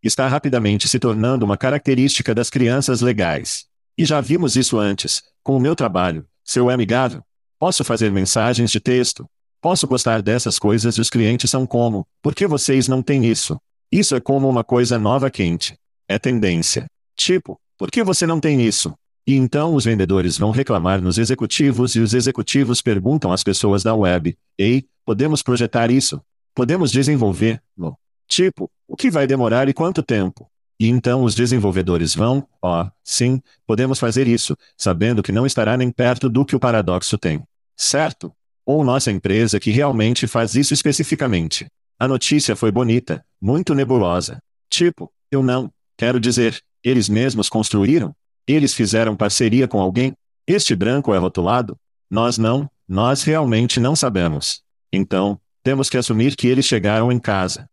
[0.00, 3.66] Está rapidamente se tornando uma característica das crianças legais.
[3.98, 7.22] E já vimos isso antes, com o meu trabalho, seu é amigável?
[7.58, 9.26] Posso fazer mensagens de texto?
[9.60, 13.58] Posso gostar dessas coisas e os clientes são como, por que vocês não têm isso?
[13.90, 15.76] Isso é como uma coisa nova quente.
[16.08, 16.86] É tendência.
[17.16, 18.94] Tipo, por que você não tem isso?
[19.26, 23.94] E então os vendedores vão reclamar nos executivos e os executivos perguntam às pessoas da
[23.94, 26.20] web: Ei, podemos projetar isso?
[26.54, 27.60] Podemos desenvolver?
[27.76, 27.98] No.
[28.28, 30.48] Tipo, o que vai demorar e quanto tempo?
[30.78, 35.76] E então os desenvolvedores vão, ó, oh, sim, podemos fazer isso, sabendo que não estará
[35.76, 37.42] nem perto do que o paradoxo tem.
[37.76, 38.32] Certo?
[38.64, 41.66] Ou nossa empresa que realmente faz isso especificamente.
[41.98, 44.38] A notícia foi bonita, muito nebulosa.
[44.68, 48.14] Tipo, eu não, quero dizer, eles mesmos construíram?
[48.46, 50.14] Eles fizeram parceria com alguém?
[50.46, 51.78] Este branco é rotulado?
[52.10, 54.62] Nós não, nós realmente não sabemos.
[54.92, 57.68] Então, temos que assumir que eles chegaram em casa.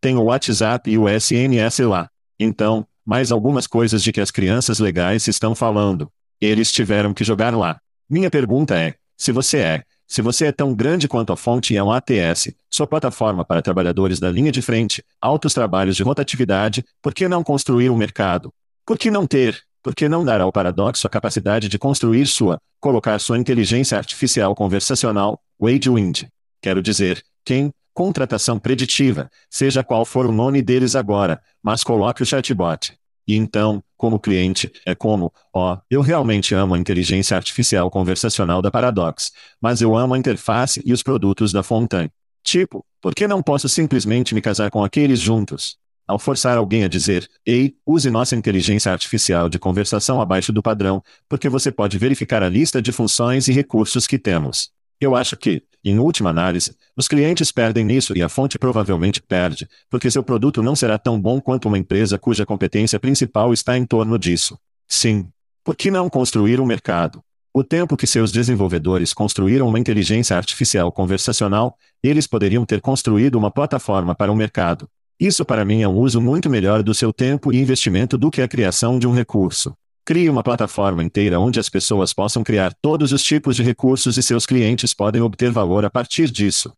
[0.00, 2.08] Tem o WhatsApp e o SNS lá.
[2.42, 6.10] Então, mais algumas coisas de que as crianças legais estão falando.
[6.40, 7.78] Eles tiveram que jogar lá.
[8.08, 11.80] Minha pergunta é: se você é, Se você é tão grande quanto a fonte é
[11.80, 17.14] um ATS, sua plataforma para trabalhadores da linha de frente, altos trabalhos de rotatividade, por
[17.14, 18.52] que não construir um mercado?
[18.84, 19.62] Por que não ter?
[19.80, 24.52] Por que não dar ao paradoxo a capacidade de construir sua, colocar sua inteligência artificial
[24.52, 26.24] conversacional, Wade Wind?
[26.60, 32.26] Quero dizer, quem, contratação preditiva, seja qual for o nome deles agora, mas coloque o
[32.26, 32.94] chatbot.
[33.28, 38.62] E então, como cliente, é como, ó, oh, eu realmente amo a inteligência artificial conversacional
[38.62, 42.10] da Paradox, mas eu amo a interface e os produtos da Fontaine.
[42.42, 45.76] Tipo, por que não posso simplesmente me casar com aqueles juntos?
[46.08, 51.02] Ao forçar alguém a dizer, ei, use nossa inteligência artificial de conversação abaixo do padrão,
[51.28, 54.70] porque você pode verificar a lista de funções e recursos que temos.
[54.98, 59.66] Eu acho que, em última análise, os clientes perdem nisso e a fonte provavelmente perde,
[59.88, 63.86] porque seu produto não será tão bom quanto uma empresa cuja competência principal está em
[63.86, 64.58] torno disso.
[64.86, 65.28] Sim.
[65.64, 67.22] Por que não construir um mercado?
[67.52, 73.50] O tempo que seus desenvolvedores construíram uma inteligência artificial conversacional, eles poderiam ter construído uma
[73.50, 74.88] plataforma para o mercado.
[75.18, 78.40] Isso para mim é um uso muito melhor do seu tempo e investimento do que
[78.40, 79.74] a criação de um recurso.
[80.04, 84.22] Crie uma plataforma inteira onde as pessoas possam criar todos os tipos de recursos e
[84.22, 86.72] seus clientes podem obter valor a partir disso.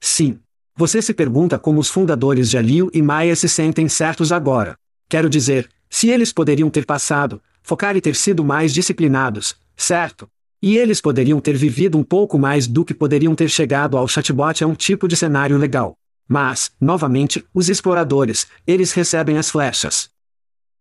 [0.00, 0.38] Sim.
[0.76, 4.76] Você se pergunta como os fundadores de Alio e Maia se sentem certos agora.
[5.08, 10.28] Quero dizer, se eles poderiam ter passado, focar e ter sido mais disciplinados, certo?
[10.60, 14.64] E eles poderiam ter vivido um pouco mais do que poderiam ter chegado ao chatbot
[14.64, 15.94] é um tipo de cenário legal.
[16.26, 20.10] Mas, novamente, os exploradores, eles recebem as flechas.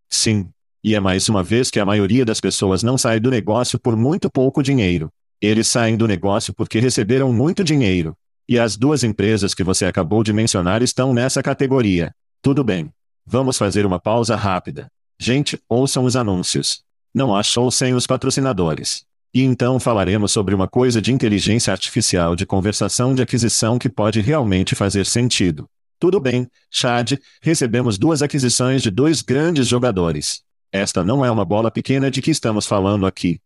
[0.09, 0.49] Sim,
[0.83, 3.95] e é mais uma vez que a maioria das pessoas não sai do negócio por
[3.95, 5.09] muito pouco dinheiro.
[5.39, 8.13] Eles saem do negócio porque receberam muito dinheiro.
[8.49, 12.13] E as duas empresas que você acabou de mencionar estão nessa categoria.
[12.41, 12.91] Tudo bem.
[13.25, 14.91] Vamos fazer uma pausa rápida.
[15.17, 16.83] Gente, ouçam os anúncios.
[17.13, 19.05] Não achou sem os patrocinadores.
[19.33, 24.19] E então falaremos sobre uma coisa de inteligência artificial de conversação de aquisição que pode
[24.19, 25.65] realmente fazer sentido.
[25.97, 30.43] Tudo bem, Chad, recebemos duas aquisições de dois grandes jogadores.
[30.73, 33.39] Esta não é uma bola pequena de que estamos falando aqui.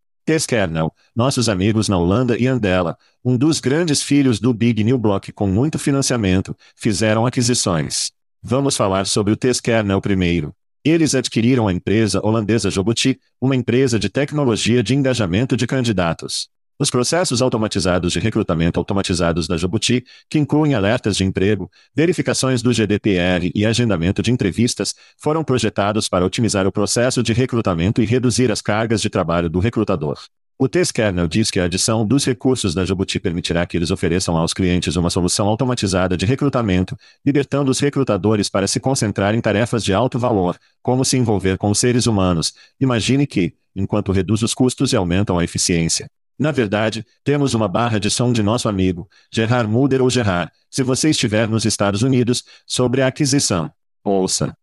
[0.47, 5.33] Kernel, nossos amigos na Holanda e Andela, um dos grandes filhos do Big New Block
[5.33, 8.11] com muito financiamento, fizeram aquisições.
[8.41, 10.53] Vamos falar sobre o Kernel primeiro.
[10.85, 16.47] Eles adquiriram a empresa holandesa Jobuti, uma empresa de tecnologia de engajamento de candidatos.
[16.79, 22.71] Os processos automatizados de recrutamento automatizados da Jabuti, que incluem alertas de emprego, verificações do
[22.71, 28.51] GDPR e agendamento de entrevistas, foram projetados para otimizar o processo de recrutamento e reduzir
[28.51, 30.19] as cargas de trabalho do recrutador.
[30.59, 34.53] O T-Kernel diz que a adição dos recursos da Jabuti permitirá que eles ofereçam aos
[34.53, 39.93] clientes uma solução automatizada de recrutamento, libertando os recrutadores para se concentrar em tarefas de
[39.93, 42.53] alto valor, como se envolver com os seres humanos.
[42.79, 46.07] Imagine que, enquanto reduz os custos e aumentam a eficiência,
[46.39, 50.83] na verdade, temos uma barra de som de nosso amigo, Gerard Mulder ou Gerard, se
[50.83, 53.71] você estiver nos Estados Unidos, sobre a aquisição.
[54.03, 54.55] Ouça.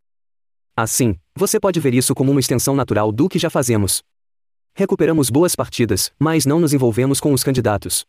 [0.76, 4.02] Assim, você pode ver isso como uma extensão natural do que já fazemos.
[4.74, 8.04] Recuperamos boas partidas, mas não nos envolvemos com os candidatos.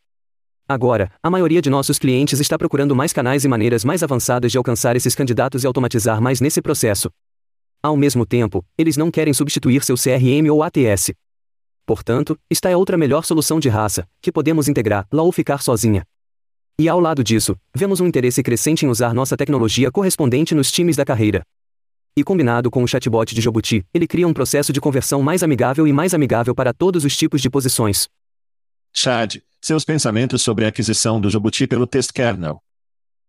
[0.67, 4.57] Agora, a maioria de nossos clientes está procurando mais canais e maneiras mais avançadas de
[4.57, 7.09] alcançar esses candidatos e automatizar mais nesse processo.
[7.83, 11.11] Ao mesmo tempo, eles não querem substituir seu CRM ou ATS.
[11.85, 16.03] Portanto, esta é outra melhor solução de raça, que podemos integrar lá ou ficar sozinha.
[16.79, 20.95] E ao lado disso, vemos um interesse crescente em usar nossa tecnologia correspondente nos times
[20.95, 21.43] da carreira.
[22.17, 25.87] E combinado com o chatbot de Jobuti, ele cria um processo de conversão mais amigável
[25.87, 28.09] e mais amigável para todos os tipos de posições.
[28.91, 32.61] Chad, seus pensamentos sobre a aquisição do Jobuti pelo test kernel.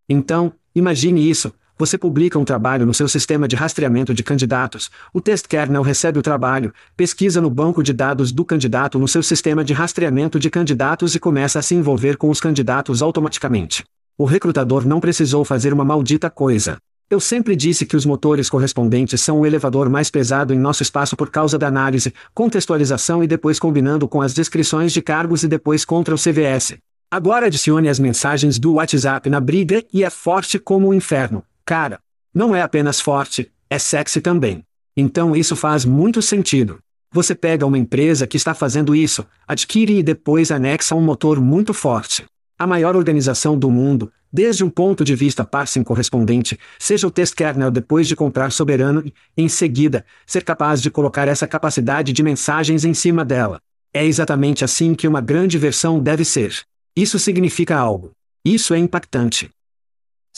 [0.08, 5.20] Então, imagine isso, você publica um trabalho no seu sistema de rastreamento de candidatos, o
[5.20, 9.62] test kernel recebe o trabalho, pesquisa no banco de dados do candidato no seu sistema
[9.62, 13.84] de rastreamento de candidatos e começa a se envolver com os candidatos automaticamente.
[14.16, 16.78] O recrutador não precisou fazer uma maldita coisa.
[17.10, 21.14] Eu sempre disse que os motores correspondentes são o elevador mais pesado em nosso espaço
[21.14, 25.84] por causa da análise, contextualização e depois combinando com as descrições de cargos e depois
[25.84, 26.78] contra o CVS.
[27.08, 31.44] Agora adicione as mensagens do WhatsApp na briga e é forte como o inferno.
[31.66, 31.98] Cara,
[32.32, 34.62] não é apenas forte, é sexy também.
[34.96, 36.78] Então isso faz muito sentido.
[37.12, 41.74] Você pega uma empresa que está fazendo isso, adquire e depois anexa um motor muito
[41.74, 42.24] forte.
[42.56, 47.34] A maior organização do mundo, desde um ponto de vista parsing correspondente, seja o test
[47.34, 52.22] kernel depois de comprar soberano e, em seguida, ser capaz de colocar essa capacidade de
[52.22, 53.58] mensagens em cima dela.
[53.92, 56.62] É exatamente assim que uma grande versão deve ser.
[56.94, 58.12] Isso significa algo.
[58.44, 59.50] Isso é impactante.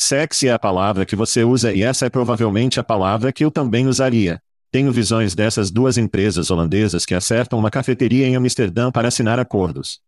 [0.01, 3.51] Sexy é a palavra que você usa e essa é provavelmente a palavra que eu
[3.51, 4.41] também usaria.
[4.71, 9.99] Tenho visões dessas duas empresas holandesas que acertam uma cafeteria em Amsterdã para assinar acordos.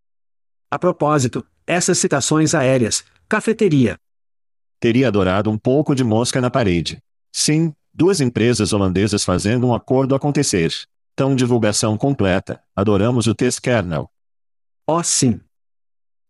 [0.71, 3.99] A propósito, Essas citações aéreas, cafeteria.
[4.79, 7.03] Teria adorado um pouco de mosca na parede.
[7.33, 10.73] Sim, duas empresas holandesas fazendo um acordo acontecer.
[11.17, 14.09] Tão divulgação completa, adoramos o test kernel.
[14.87, 15.41] Oh sim.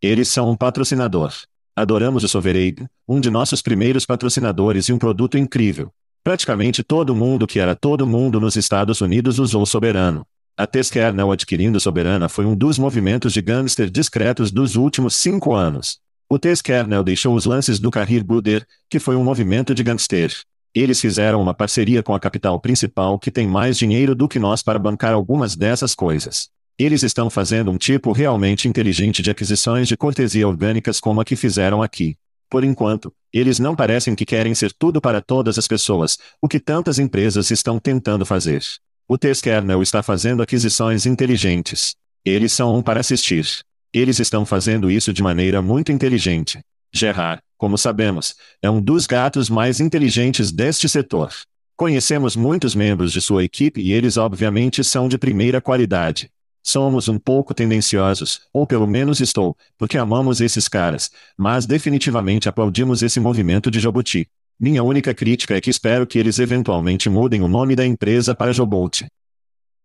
[0.00, 1.34] Eles são um patrocinador.
[1.74, 5.90] Adoramos o Sovereign, um de nossos primeiros patrocinadores e um produto incrível.
[6.22, 10.26] Praticamente todo mundo que era todo mundo nos Estados Unidos usou Soberano.
[10.56, 15.98] A T-Kernel adquirindo Soberana foi um dos movimentos de gangster discretos dos últimos cinco anos.
[16.28, 20.32] O T-Kernel deixou os lances do Carrir Buder, que foi um movimento de gangster.
[20.74, 24.62] Eles fizeram uma parceria com a capital principal que tem mais dinheiro do que nós
[24.62, 26.50] para bancar algumas dessas coisas.
[26.82, 31.36] Eles estão fazendo um tipo realmente inteligente de aquisições de cortesia orgânicas como a que
[31.36, 32.16] fizeram aqui.
[32.48, 36.58] Por enquanto, eles não parecem que querem ser tudo para todas as pessoas, o que
[36.58, 38.62] tantas empresas estão tentando fazer.
[39.06, 41.94] O T-Kernel está fazendo aquisições inteligentes.
[42.24, 43.46] Eles são um para assistir.
[43.92, 46.60] Eles estão fazendo isso de maneira muito inteligente.
[46.90, 51.30] Gerard, como sabemos, é um dos gatos mais inteligentes deste setor.
[51.76, 56.30] Conhecemos muitos membros de sua equipe e eles obviamente são de primeira qualidade.
[56.62, 63.02] Somos um pouco tendenciosos, ou pelo menos estou, porque amamos esses caras, mas definitivamente aplaudimos
[63.02, 64.28] esse movimento de Jobuti.
[64.58, 68.52] Minha única crítica é que espero que eles eventualmente mudem o nome da empresa para
[68.52, 69.06] Jobolt.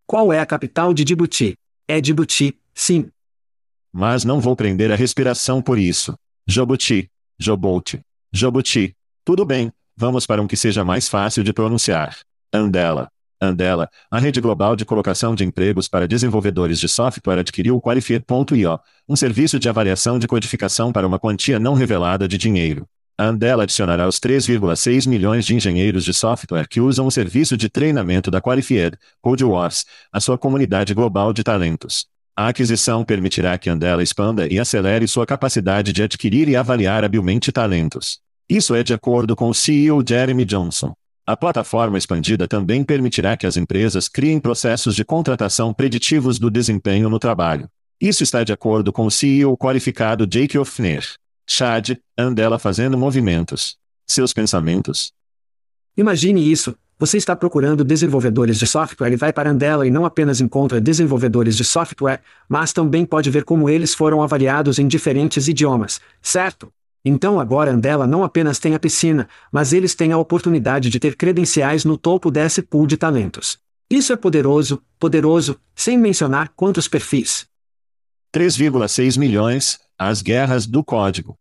[0.06, 1.56] Qual é a capital de Djibouti?
[1.88, 3.08] É Djibouti, sim.
[3.90, 6.14] Mas não vou prender a respiração por isso.
[6.46, 7.10] Jobuti.
[7.38, 7.94] Jobolt.
[8.30, 8.94] Jobuti.
[9.24, 12.16] Tudo bem, vamos para um que seja mais fácil de pronunciar.
[12.52, 13.08] Andela.
[13.40, 18.80] Andela, a rede global de colocação de empregos para desenvolvedores de software adquiriu o Qualifier.io,
[19.08, 22.88] um serviço de avaliação de codificação para uma quantia não revelada de dinheiro.
[23.18, 28.30] Andela adicionará os 3,6 milhões de engenheiros de software que usam o serviço de treinamento
[28.30, 32.06] da Qualified, CodeWars, à sua comunidade global de talentos.
[32.36, 37.50] A aquisição permitirá que Andela expanda e acelere sua capacidade de adquirir e avaliar habilmente
[37.50, 38.20] talentos.
[38.48, 40.94] Isso é de acordo com o CEO Jeremy Johnson.
[41.28, 47.10] A plataforma expandida também permitirá que as empresas criem processos de contratação preditivos do desempenho
[47.10, 47.68] no trabalho.
[48.00, 51.04] Isso está de acordo com o CEO qualificado Jake Offner.
[51.44, 53.76] Chad, Andela fazendo movimentos.
[54.06, 55.12] Seus pensamentos?
[55.96, 56.76] Imagine isso.
[56.96, 61.56] Você está procurando desenvolvedores de software e vai para Andela e não apenas encontra desenvolvedores
[61.56, 66.72] de software, mas também pode ver como eles foram avaliados em diferentes idiomas, certo?
[67.08, 71.14] Então agora Andela não apenas tem a piscina, mas eles têm a oportunidade de ter
[71.14, 73.58] credenciais no topo desse pool de talentos.
[73.88, 77.46] Isso é poderoso, poderoso, sem mencionar quantos perfis.
[78.34, 81.36] 3,6 milhões, as guerras do código.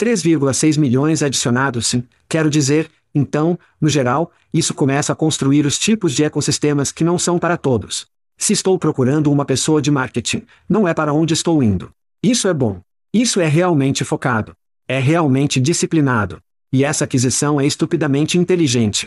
[0.00, 2.02] 3,6 milhões adicionados, sim.
[2.26, 7.18] Quero dizer, então, no geral, isso começa a construir os tipos de ecossistemas que não
[7.18, 8.06] são para todos.
[8.38, 11.90] Se estou procurando uma pessoa de marketing, não é para onde estou indo.
[12.22, 12.80] Isso é bom.
[13.12, 14.56] Isso é realmente focado.
[14.90, 16.40] É realmente disciplinado.
[16.72, 19.06] E essa aquisição é estupidamente inteligente.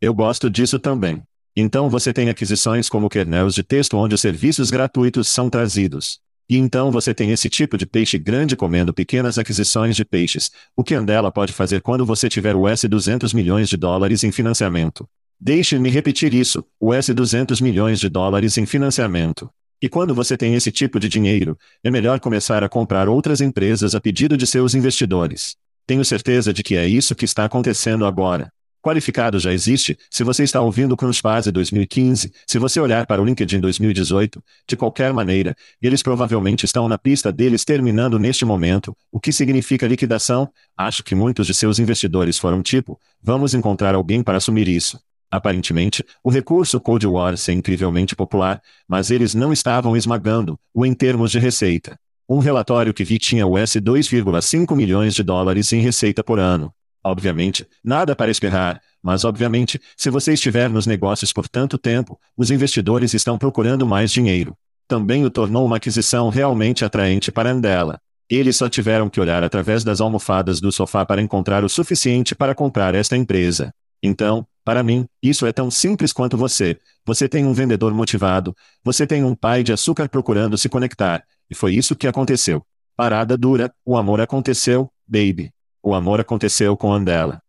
[0.00, 1.20] Eu gosto disso também.
[1.56, 6.20] Então você tem aquisições como kernels de texto onde os serviços gratuitos são trazidos.
[6.48, 10.84] E então você tem esse tipo de peixe grande comendo pequenas aquisições de peixes, o
[10.84, 15.08] que Andela pode fazer quando você tiver o S 200 milhões de dólares em financiamento.
[15.40, 19.50] Deixe-me repetir isso, o S 200 milhões de dólares em financiamento.
[19.84, 23.94] E quando você tem esse tipo de dinheiro, é melhor começar a comprar outras empresas
[23.94, 25.56] a pedido de seus investidores.
[25.86, 28.50] Tenho certeza de que é isso que está acontecendo agora.
[28.80, 33.60] Qualificado já existe, se você está ouvindo Crunchbase 2015, se você olhar para o LinkedIn
[33.60, 39.32] 2018, de qualquer maneira, eles provavelmente estão na pista deles terminando neste momento, o que
[39.32, 40.48] significa liquidação?
[40.74, 44.98] Acho que muitos de seus investidores foram tipo, vamos encontrar alguém para assumir isso.
[45.34, 51.32] Aparentemente, o recurso Cold Wars é incrivelmente popular, mas eles não estavam esmagando-o em termos
[51.32, 51.98] de receita.
[52.28, 56.72] Um relatório que vi tinha US 2,5 milhões de dólares em receita por ano.
[57.02, 62.52] Obviamente, nada para esperar, mas obviamente, se você estiver nos negócios por tanto tempo, os
[62.52, 64.56] investidores estão procurando mais dinheiro.
[64.86, 67.98] Também o tornou uma aquisição realmente atraente para Andela.
[68.30, 72.54] Eles só tiveram que olhar através das almofadas do sofá para encontrar o suficiente para
[72.54, 73.74] comprar esta empresa.
[74.00, 76.78] Então, para mim, isso é tão simples quanto você.
[77.04, 81.54] Você tem um vendedor motivado, você tem um pai de açúcar procurando se conectar, e
[81.54, 82.64] foi isso que aconteceu.
[82.96, 85.52] Parada dura, o amor aconteceu, baby.
[85.82, 87.42] O amor aconteceu com Andela.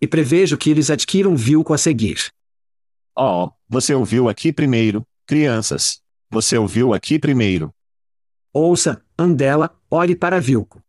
[0.00, 2.30] E prevejo que eles adquiram Vilco a seguir.
[3.14, 6.00] Oh, você ouviu aqui primeiro, crianças.
[6.30, 7.74] Você ouviu aqui primeiro.
[8.52, 10.82] Ouça, Andela, olhe para Vilco.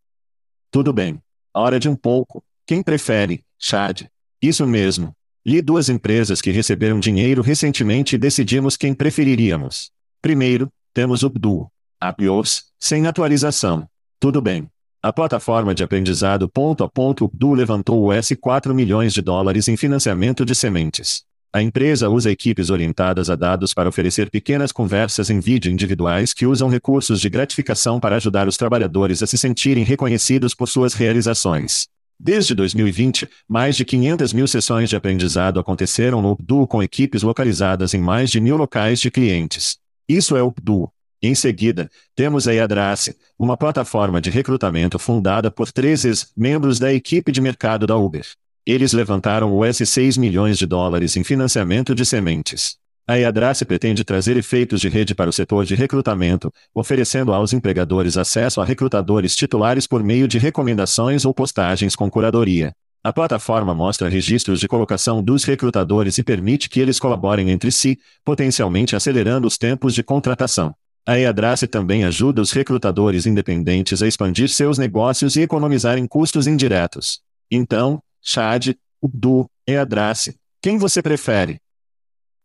[0.71, 1.21] Tudo bem.
[1.53, 2.41] Hora de um pouco.
[2.65, 4.03] Quem prefere, Chad?
[4.41, 5.13] Isso mesmo.
[5.43, 9.89] Li duas empresas que receberam dinheiro recentemente e decidimos quem preferiríamos.
[10.21, 11.67] Primeiro, temos o Bdu.
[11.99, 13.87] Apios, sem atualização.
[14.19, 14.67] Tudo bem.
[15.01, 19.75] A plataforma de aprendizado ponto a ponto do levantou US 4 milhões de dólares em
[19.75, 21.23] financiamento de sementes.
[21.51, 26.45] A empresa usa equipes orientadas a dados para oferecer pequenas conversas em vídeo individuais que
[26.45, 31.87] usam recursos de gratificação para ajudar os trabalhadores a se sentirem reconhecidos por suas realizações.
[32.24, 37.95] Desde 2020, mais de 500 mil sessões de aprendizado aconteceram no UPDU com equipes localizadas
[37.95, 39.80] em mais de mil locais de clientes.
[40.07, 40.88] Isso é o UPDU.
[41.19, 47.32] Em seguida, temos a Yadrace, uma plataforma de recrutamento fundada por três ex-membros da equipe
[47.32, 48.28] de mercado da Uber.
[48.67, 52.78] Eles levantaram US 6 milhões de dólares em financiamento de sementes.
[53.07, 58.15] A Yadrace pretende trazer efeitos de rede para o setor de recrutamento, oferecendo aos empregadores
[58.15, 62.73] acesso a recrutadores titulares por meio de recomendações ou postagens com curadoria.
[63.03, 67.97] A plataforma mostra registros de colocação dos recrutadores e permite que eles colaborem entre si,
[68.23, 70.75] potencialmente acelerando os tempos de contratação.
[71.03, 76.45] A Yadrace também ajuda os recrutadores independentes a expandir seus negócios e economizar em custos
[76.45, 77.21] indiretos.
[77.49, 80.35] Então, Chad, Ubdu, Eadrace.
[80.61, 81.59] Quem você prefere?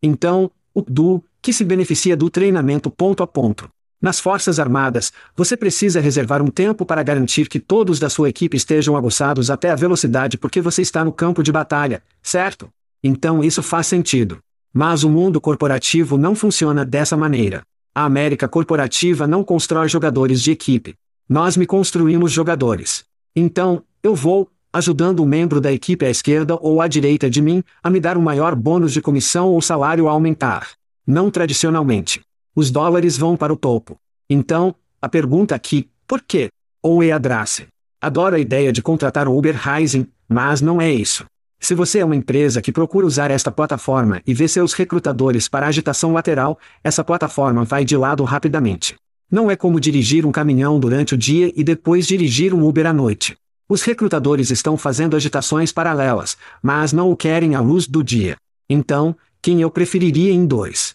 [0.06, 3.68] Então, Ubdu, que se beneficia do treinamento ponto a ponto.
[4.00, 8.56] Nas Forças Armadas, você precisa reservar um tempo para garantir que todos da sua equipe
[8.56, 12.68] estejam aguçados até a velocidade porque você está no campo de batalha, certo?
[13.02, 14.38] Então isso faz sentido.
[14.72, 17.62] Mas o mundo corporativo não funciona dessa maneira.
[17.94, 20.94] A América corporativa não constrói jogadores de equipe.
[21.28, 23.04] Nós me construímos jogadores.
[23.34, 27.64] Então, eu vou, ajudando um membro da equipe à esquerda ou à direita de mim
[27.82, 30.68] a me dar um maior bônus de comissão ou salário a aumentar.
[31.06, 32.20] Não tradicionalmente.
[32.54, 33.96] Os dólares vão para o topo.
[34.28, 36.48] Então, a pergunta aqui, por quê?
[36.82, 37.66] Ou é Drace?
[38.00, 41.24] Adoro a ideia de contratar o Uber Rising, mas não é isso.
[41.58, 45.66] Se você é uma empresa que procura usar esta plataforma e vê seus recrutadores para
[45.66, 48.94] agitação lateral, essa plataforma vai de lado rapidamente.
[49.30, 52.92] Não é como dirigir um caminhão durante o dia e depois dirigir um Uber à
[52.92, 53.36] noite.
[53.68, 58.36] Os recrutadores estão fazendo agitações paralelas, mas não o querem à luz do dia.
[58.70, 60.94] Então, quem eu preferiria em dois?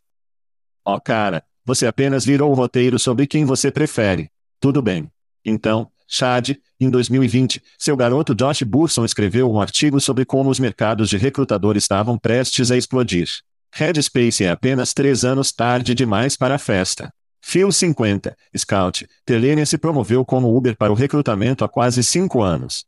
[0.86, 4.30] Oh cara, você apenas virou o roteiro sobre quem você prefere.
[4.58, 5.12] Tudo bem.
[5.44, 11.10] Então, Chad, em 2020, seu garoto Josh Burson escreveu um artigo sobre como os mercados
[11.10, 13.28] de recrutadores estavam prestes a explodir.
[13.74, 17.14] Headspace é apenas três anos tarde demais para a festa.
[17.42, 22.86] Phil 50, Scout, Telenia se promoveu como Uber para o recrutamento há quase cinco anos.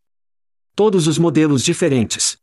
[0.76, 2.38] Todos os modelos diferentes.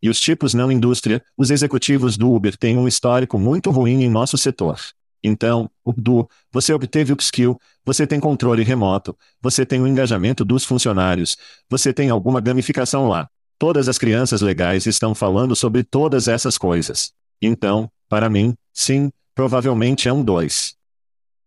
[0.00, 4.10] E os tipos não indústria, os executivos do Uber têm um histórico muito ruim em
[4.10, 4.78] nosso setor.
[5.24, 10.64] Então, Ubdu, você obteve o skill, você tem controle remoto, você tem o engajamento dos
[10.64, 11.36] funcionários,
[11.70, 13.28] você tem alguma gamificação lá.
[13.58, 17.12] Todas as crianças legais estão falando sobre todas essas coisas.
[17.40, 20.81] Então, para mim, sim, provavelmente é um 2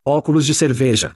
[0.06, 1.16] óculos de cerveja.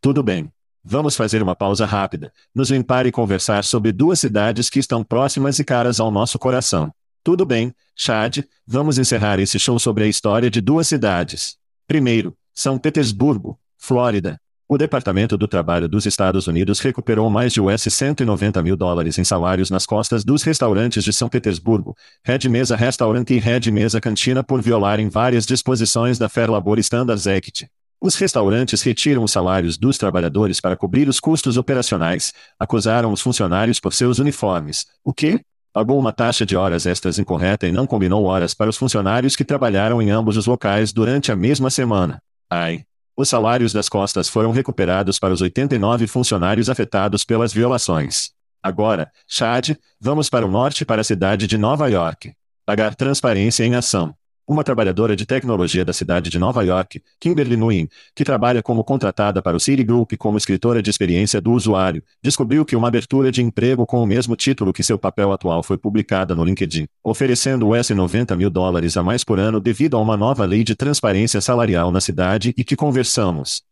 [0.00, 0.48] Tudo bem.
[0.84, 5.58] Vamos fazer uma pausa rápida, nos limpar e conversar sobre duas cidades que estão próximas
[5.58, 6.92] e caras ao nosso coração.
[7.24, 11.56] Tudo bem, Chad, vamos encerrar esse show sobre a história de duas cidades.
[11.88, 14.38] Primeiro, São Petersburgo, Flórida.
[14.68, 19.24] O Departamento do Trabalho dos Estados Unidos recuperou mais de US 190 mil dólares em
[19.24, 24.44] salários nas costas dos restaurantes de São Petersburgo, Red Mesa Restaurant e Red Mesa Cantina
[24.44, 27.68] por violarem várias disposições da Fair Labor Standards Act.
[28.04, 33.80] Os restaurantes retiram os salários dos trabalhadores para cobrir os custos operacionais, acusaram os funcionários
[33.80, 34.84] por seus uniformes.
[35.02, 35.40] O quê?
[35.72, 39.42] Pagou uma taxa de horas extras incorreta e não combinou horas para os funcionários que
[39.42, 42.20] trabalharam em ambos os locais durante a mesma semana.
[42.50, 42.84] Ai.
[43.16, 48.32] Os salários das costas foram recuperados para os 89 funcionários afetados pelas violações.
[48.62, 52.34] Agora, Chad, vamos para o norte para a cidade de Nova York.
[52.66, 54.14] Pagar transparência em ação.
[54.46, 59.40] Uma trabalhadora de tecnologia da cidade de Nova York, Kimberly Nguyen, que trabalha como contratada
[59.40, 63.86] para o Citigroup como escritora de experiência do usuário, descobriu que uma abertura de emprego
[63.86, 68.36] com o mesmo título que seu papel atual foi publicada no LinkedIn, oferecendo US 90
[68.36, 72.02] mil dólares a mais por ano devido a uma nova lei de transparência salarial na
[72.02, 73.62] cidade e que conversamos.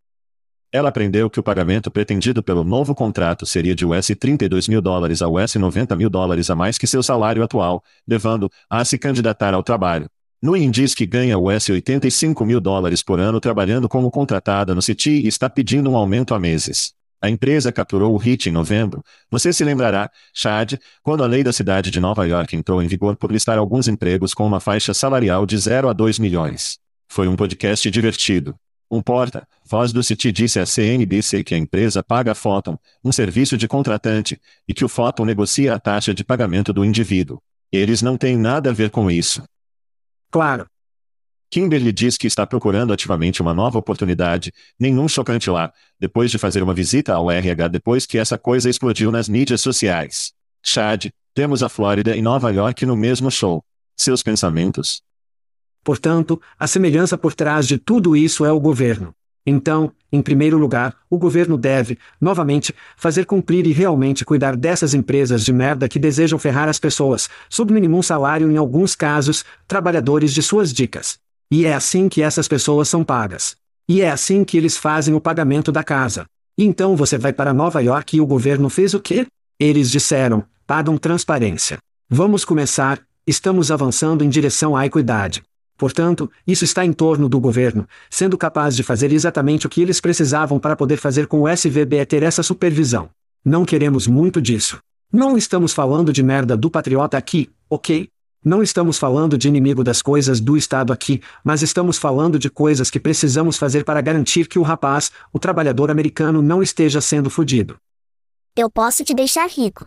[0.73, 5.21] Ela aprendeu que o pagamento pretendido pelo novo contrato seria de US 32 mil dólares
[5.21, 9.53] a US 90 mil dólares a mais que seu salário atual, levando a se candidatar
[9.53, 10.09] ao trabalho.
[10.45, 15.11] Nguyen diz que ganha US 85 mil dólares por ano trabalhando como contratada no Citi
[15.11, 16.95] e está pedindo um aumento há meses.
[17.21, 19.05] A empresa capturou o hit em novembro.
[19.31, 23.15] Você se lembrará, Chad, quando a lei da cidade de Nova York entrou em vigor
[23.15, 26.77] por listar alguns empregos com uma faixa salarial de 0 a 2 milhões.
[27.09, 28.57] Foi um podcast divertido.
[28.91, 33.13] Um porta, voz do Citi disse à CNBC que a empresa paga a Photon, um
[33.13, 37.41] serviço de contratante, e que o Photon negocia a taxa de pagamento do indivíduo.
[37.71, 39.41] Eles não têm nada a ver com isso.
[40.33, 40.67] Claro.
[41.51, 45.71] Kimberly diz que está procurando ativamente uma nova oportunidade, nenhum chocante lá,
[46.01, 50.33] depois de fazer uma visita ao RH depois que essa coisa explodiu nas mídias sociais.
[50.63, 53.63] Chad, temos a Flórida e Nova York no mesmo show.
[53.95, 55.03] Seus pensamentos?
[55.85, 59.15] Portanto, a semelhança por trás de tudo isso é o governo.
[59.45, 65.45] Então, em primeiro lugar, o governo deve, novamente, fazer cumprir e realmente cuidar dessas empresas
[65.45, 70.43] de merda que desejam ferrar as pessoas, sob mínimo salário em alguns casos, trabalhadores de
[70.43, 71.19] suas dicas.
[71.51, 73.57] E é assim que essas pessoas são pagas.
[73.89, 76.25] E é assim que eles fazem o pagamento da casa.
[76.57, 79.27] E então você vai para Nova York e o governo fez o quê?
[79.59, 81.79] Eles disseram: pagam transparência.
[82.09, 85.43] Vamos começar, estamos avançando em direção à equidade.
[85.77, 90.01] Portanto, isso está em torno do governo, sendo capaz de fazer exatamente o que eles
[90.01, 93.11] precisavam para poder fazer com o SVB é ter essa supervisão.
[93.45, 94.79] Não queremos muito disso.
[95.13, 98.09] Não estamos falando de merda do patriota aqui, ok?
[98.45, 102.91] Não estamos falando de inimigo das coisas do Estado aqui, mas estamos falando de coisas
[102.91, 107.77] que precisamos fazer para garantir que o rapaz, o trabalhador americano, não esteja sendo fudido.
[108.57, 109.87] Eu posso te deixar rico.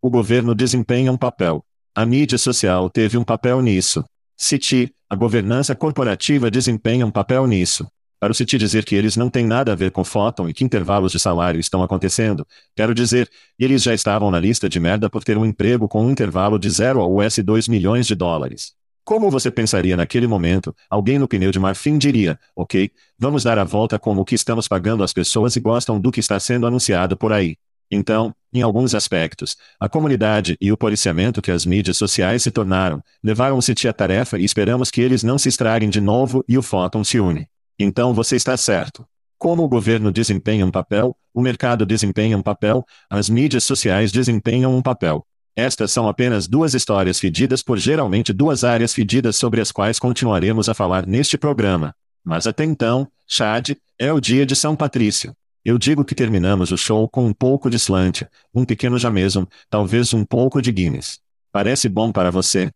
[0.00, 1.64] O governo desempenha um papel.
[1.94, 4.04] A mídia social teve um papel nisso.
[4.36, 7.86] Citi, a governança corporativa desempenha um papel nisso.
[8.18, 10.64] Para o Citi dizer que eles não têm nada a ver com Fóton e que
[10.64, 13.28] intervalos de salário estão acontecendo, quero dizer,
[13.58, 16.70] eles já estavam na lista de merda por ter um emprego com um intervalo de
[16.70, 18.72] 0 a US 2 milhões de dólares.
[19.04, 23.64] Como você pensaria naquele momento, alguém no pneu de marfim diria, ok, vamos dar a
[23.64, 27.14] volta com o que estamos pagando às pessoas e gostam do que está sendo anunciado
[27.16, 27.56] por aí.
[27.90, 33.02] Então, em alguns aspectos, a comunidade e o policiamento que as mídias sociais se tornaram,
[33.22, 36.56] levaram o Citi à tarefa e esperamos que eles não se estraguem de novo e
[36.56, 37.48] o Fóton se une.
[37.78, 39.04] Então você está certo.
[39.36, 44.74] Como o governo desempenha um papel, o mercado desempenha um papel, as mídias sociais desempenham
[44.74, 45.26] um papel.
[45.56, 50.68] Estas são apenas duas histórias fedidas por geralmente duas áreas fedidas sobre as quais continuaremos
[50.68, 51.94] a falar neste programa.
[52.24, 55.34] Mas até então, Chad, é o dia de São Patrício.
[55.64, 58.22] Eu digo que terminamos o show com um pouco de slant,
[58.54, 61.18] um pequeno jameson, talvez um pouco de Guinness.
[61.50, 62.70] Parece bom para você?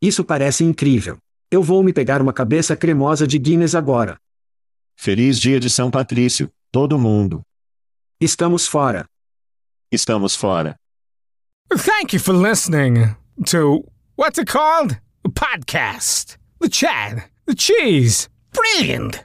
[0.00, 1.18] Isso parece incrível.
[1.50, 4.16] Eu vou me pegar uma cabeça cremosa de Guinness agora.
[4.96, 7.42] Feliz dia de São Patrício, todo mundo.
[8.20, 9.06] Estamos fora.
[9.90, 10.76] Estamos fora.
[11.70, 13.84] Thank you for listening to
[14.16, 15.00] what's it called?
[15.24, 16.38] A podcast.
[16.60, 17.24] The Chad.
[17.46, 18.28] The Cheese.
[18.52, 19.24] Brilliant.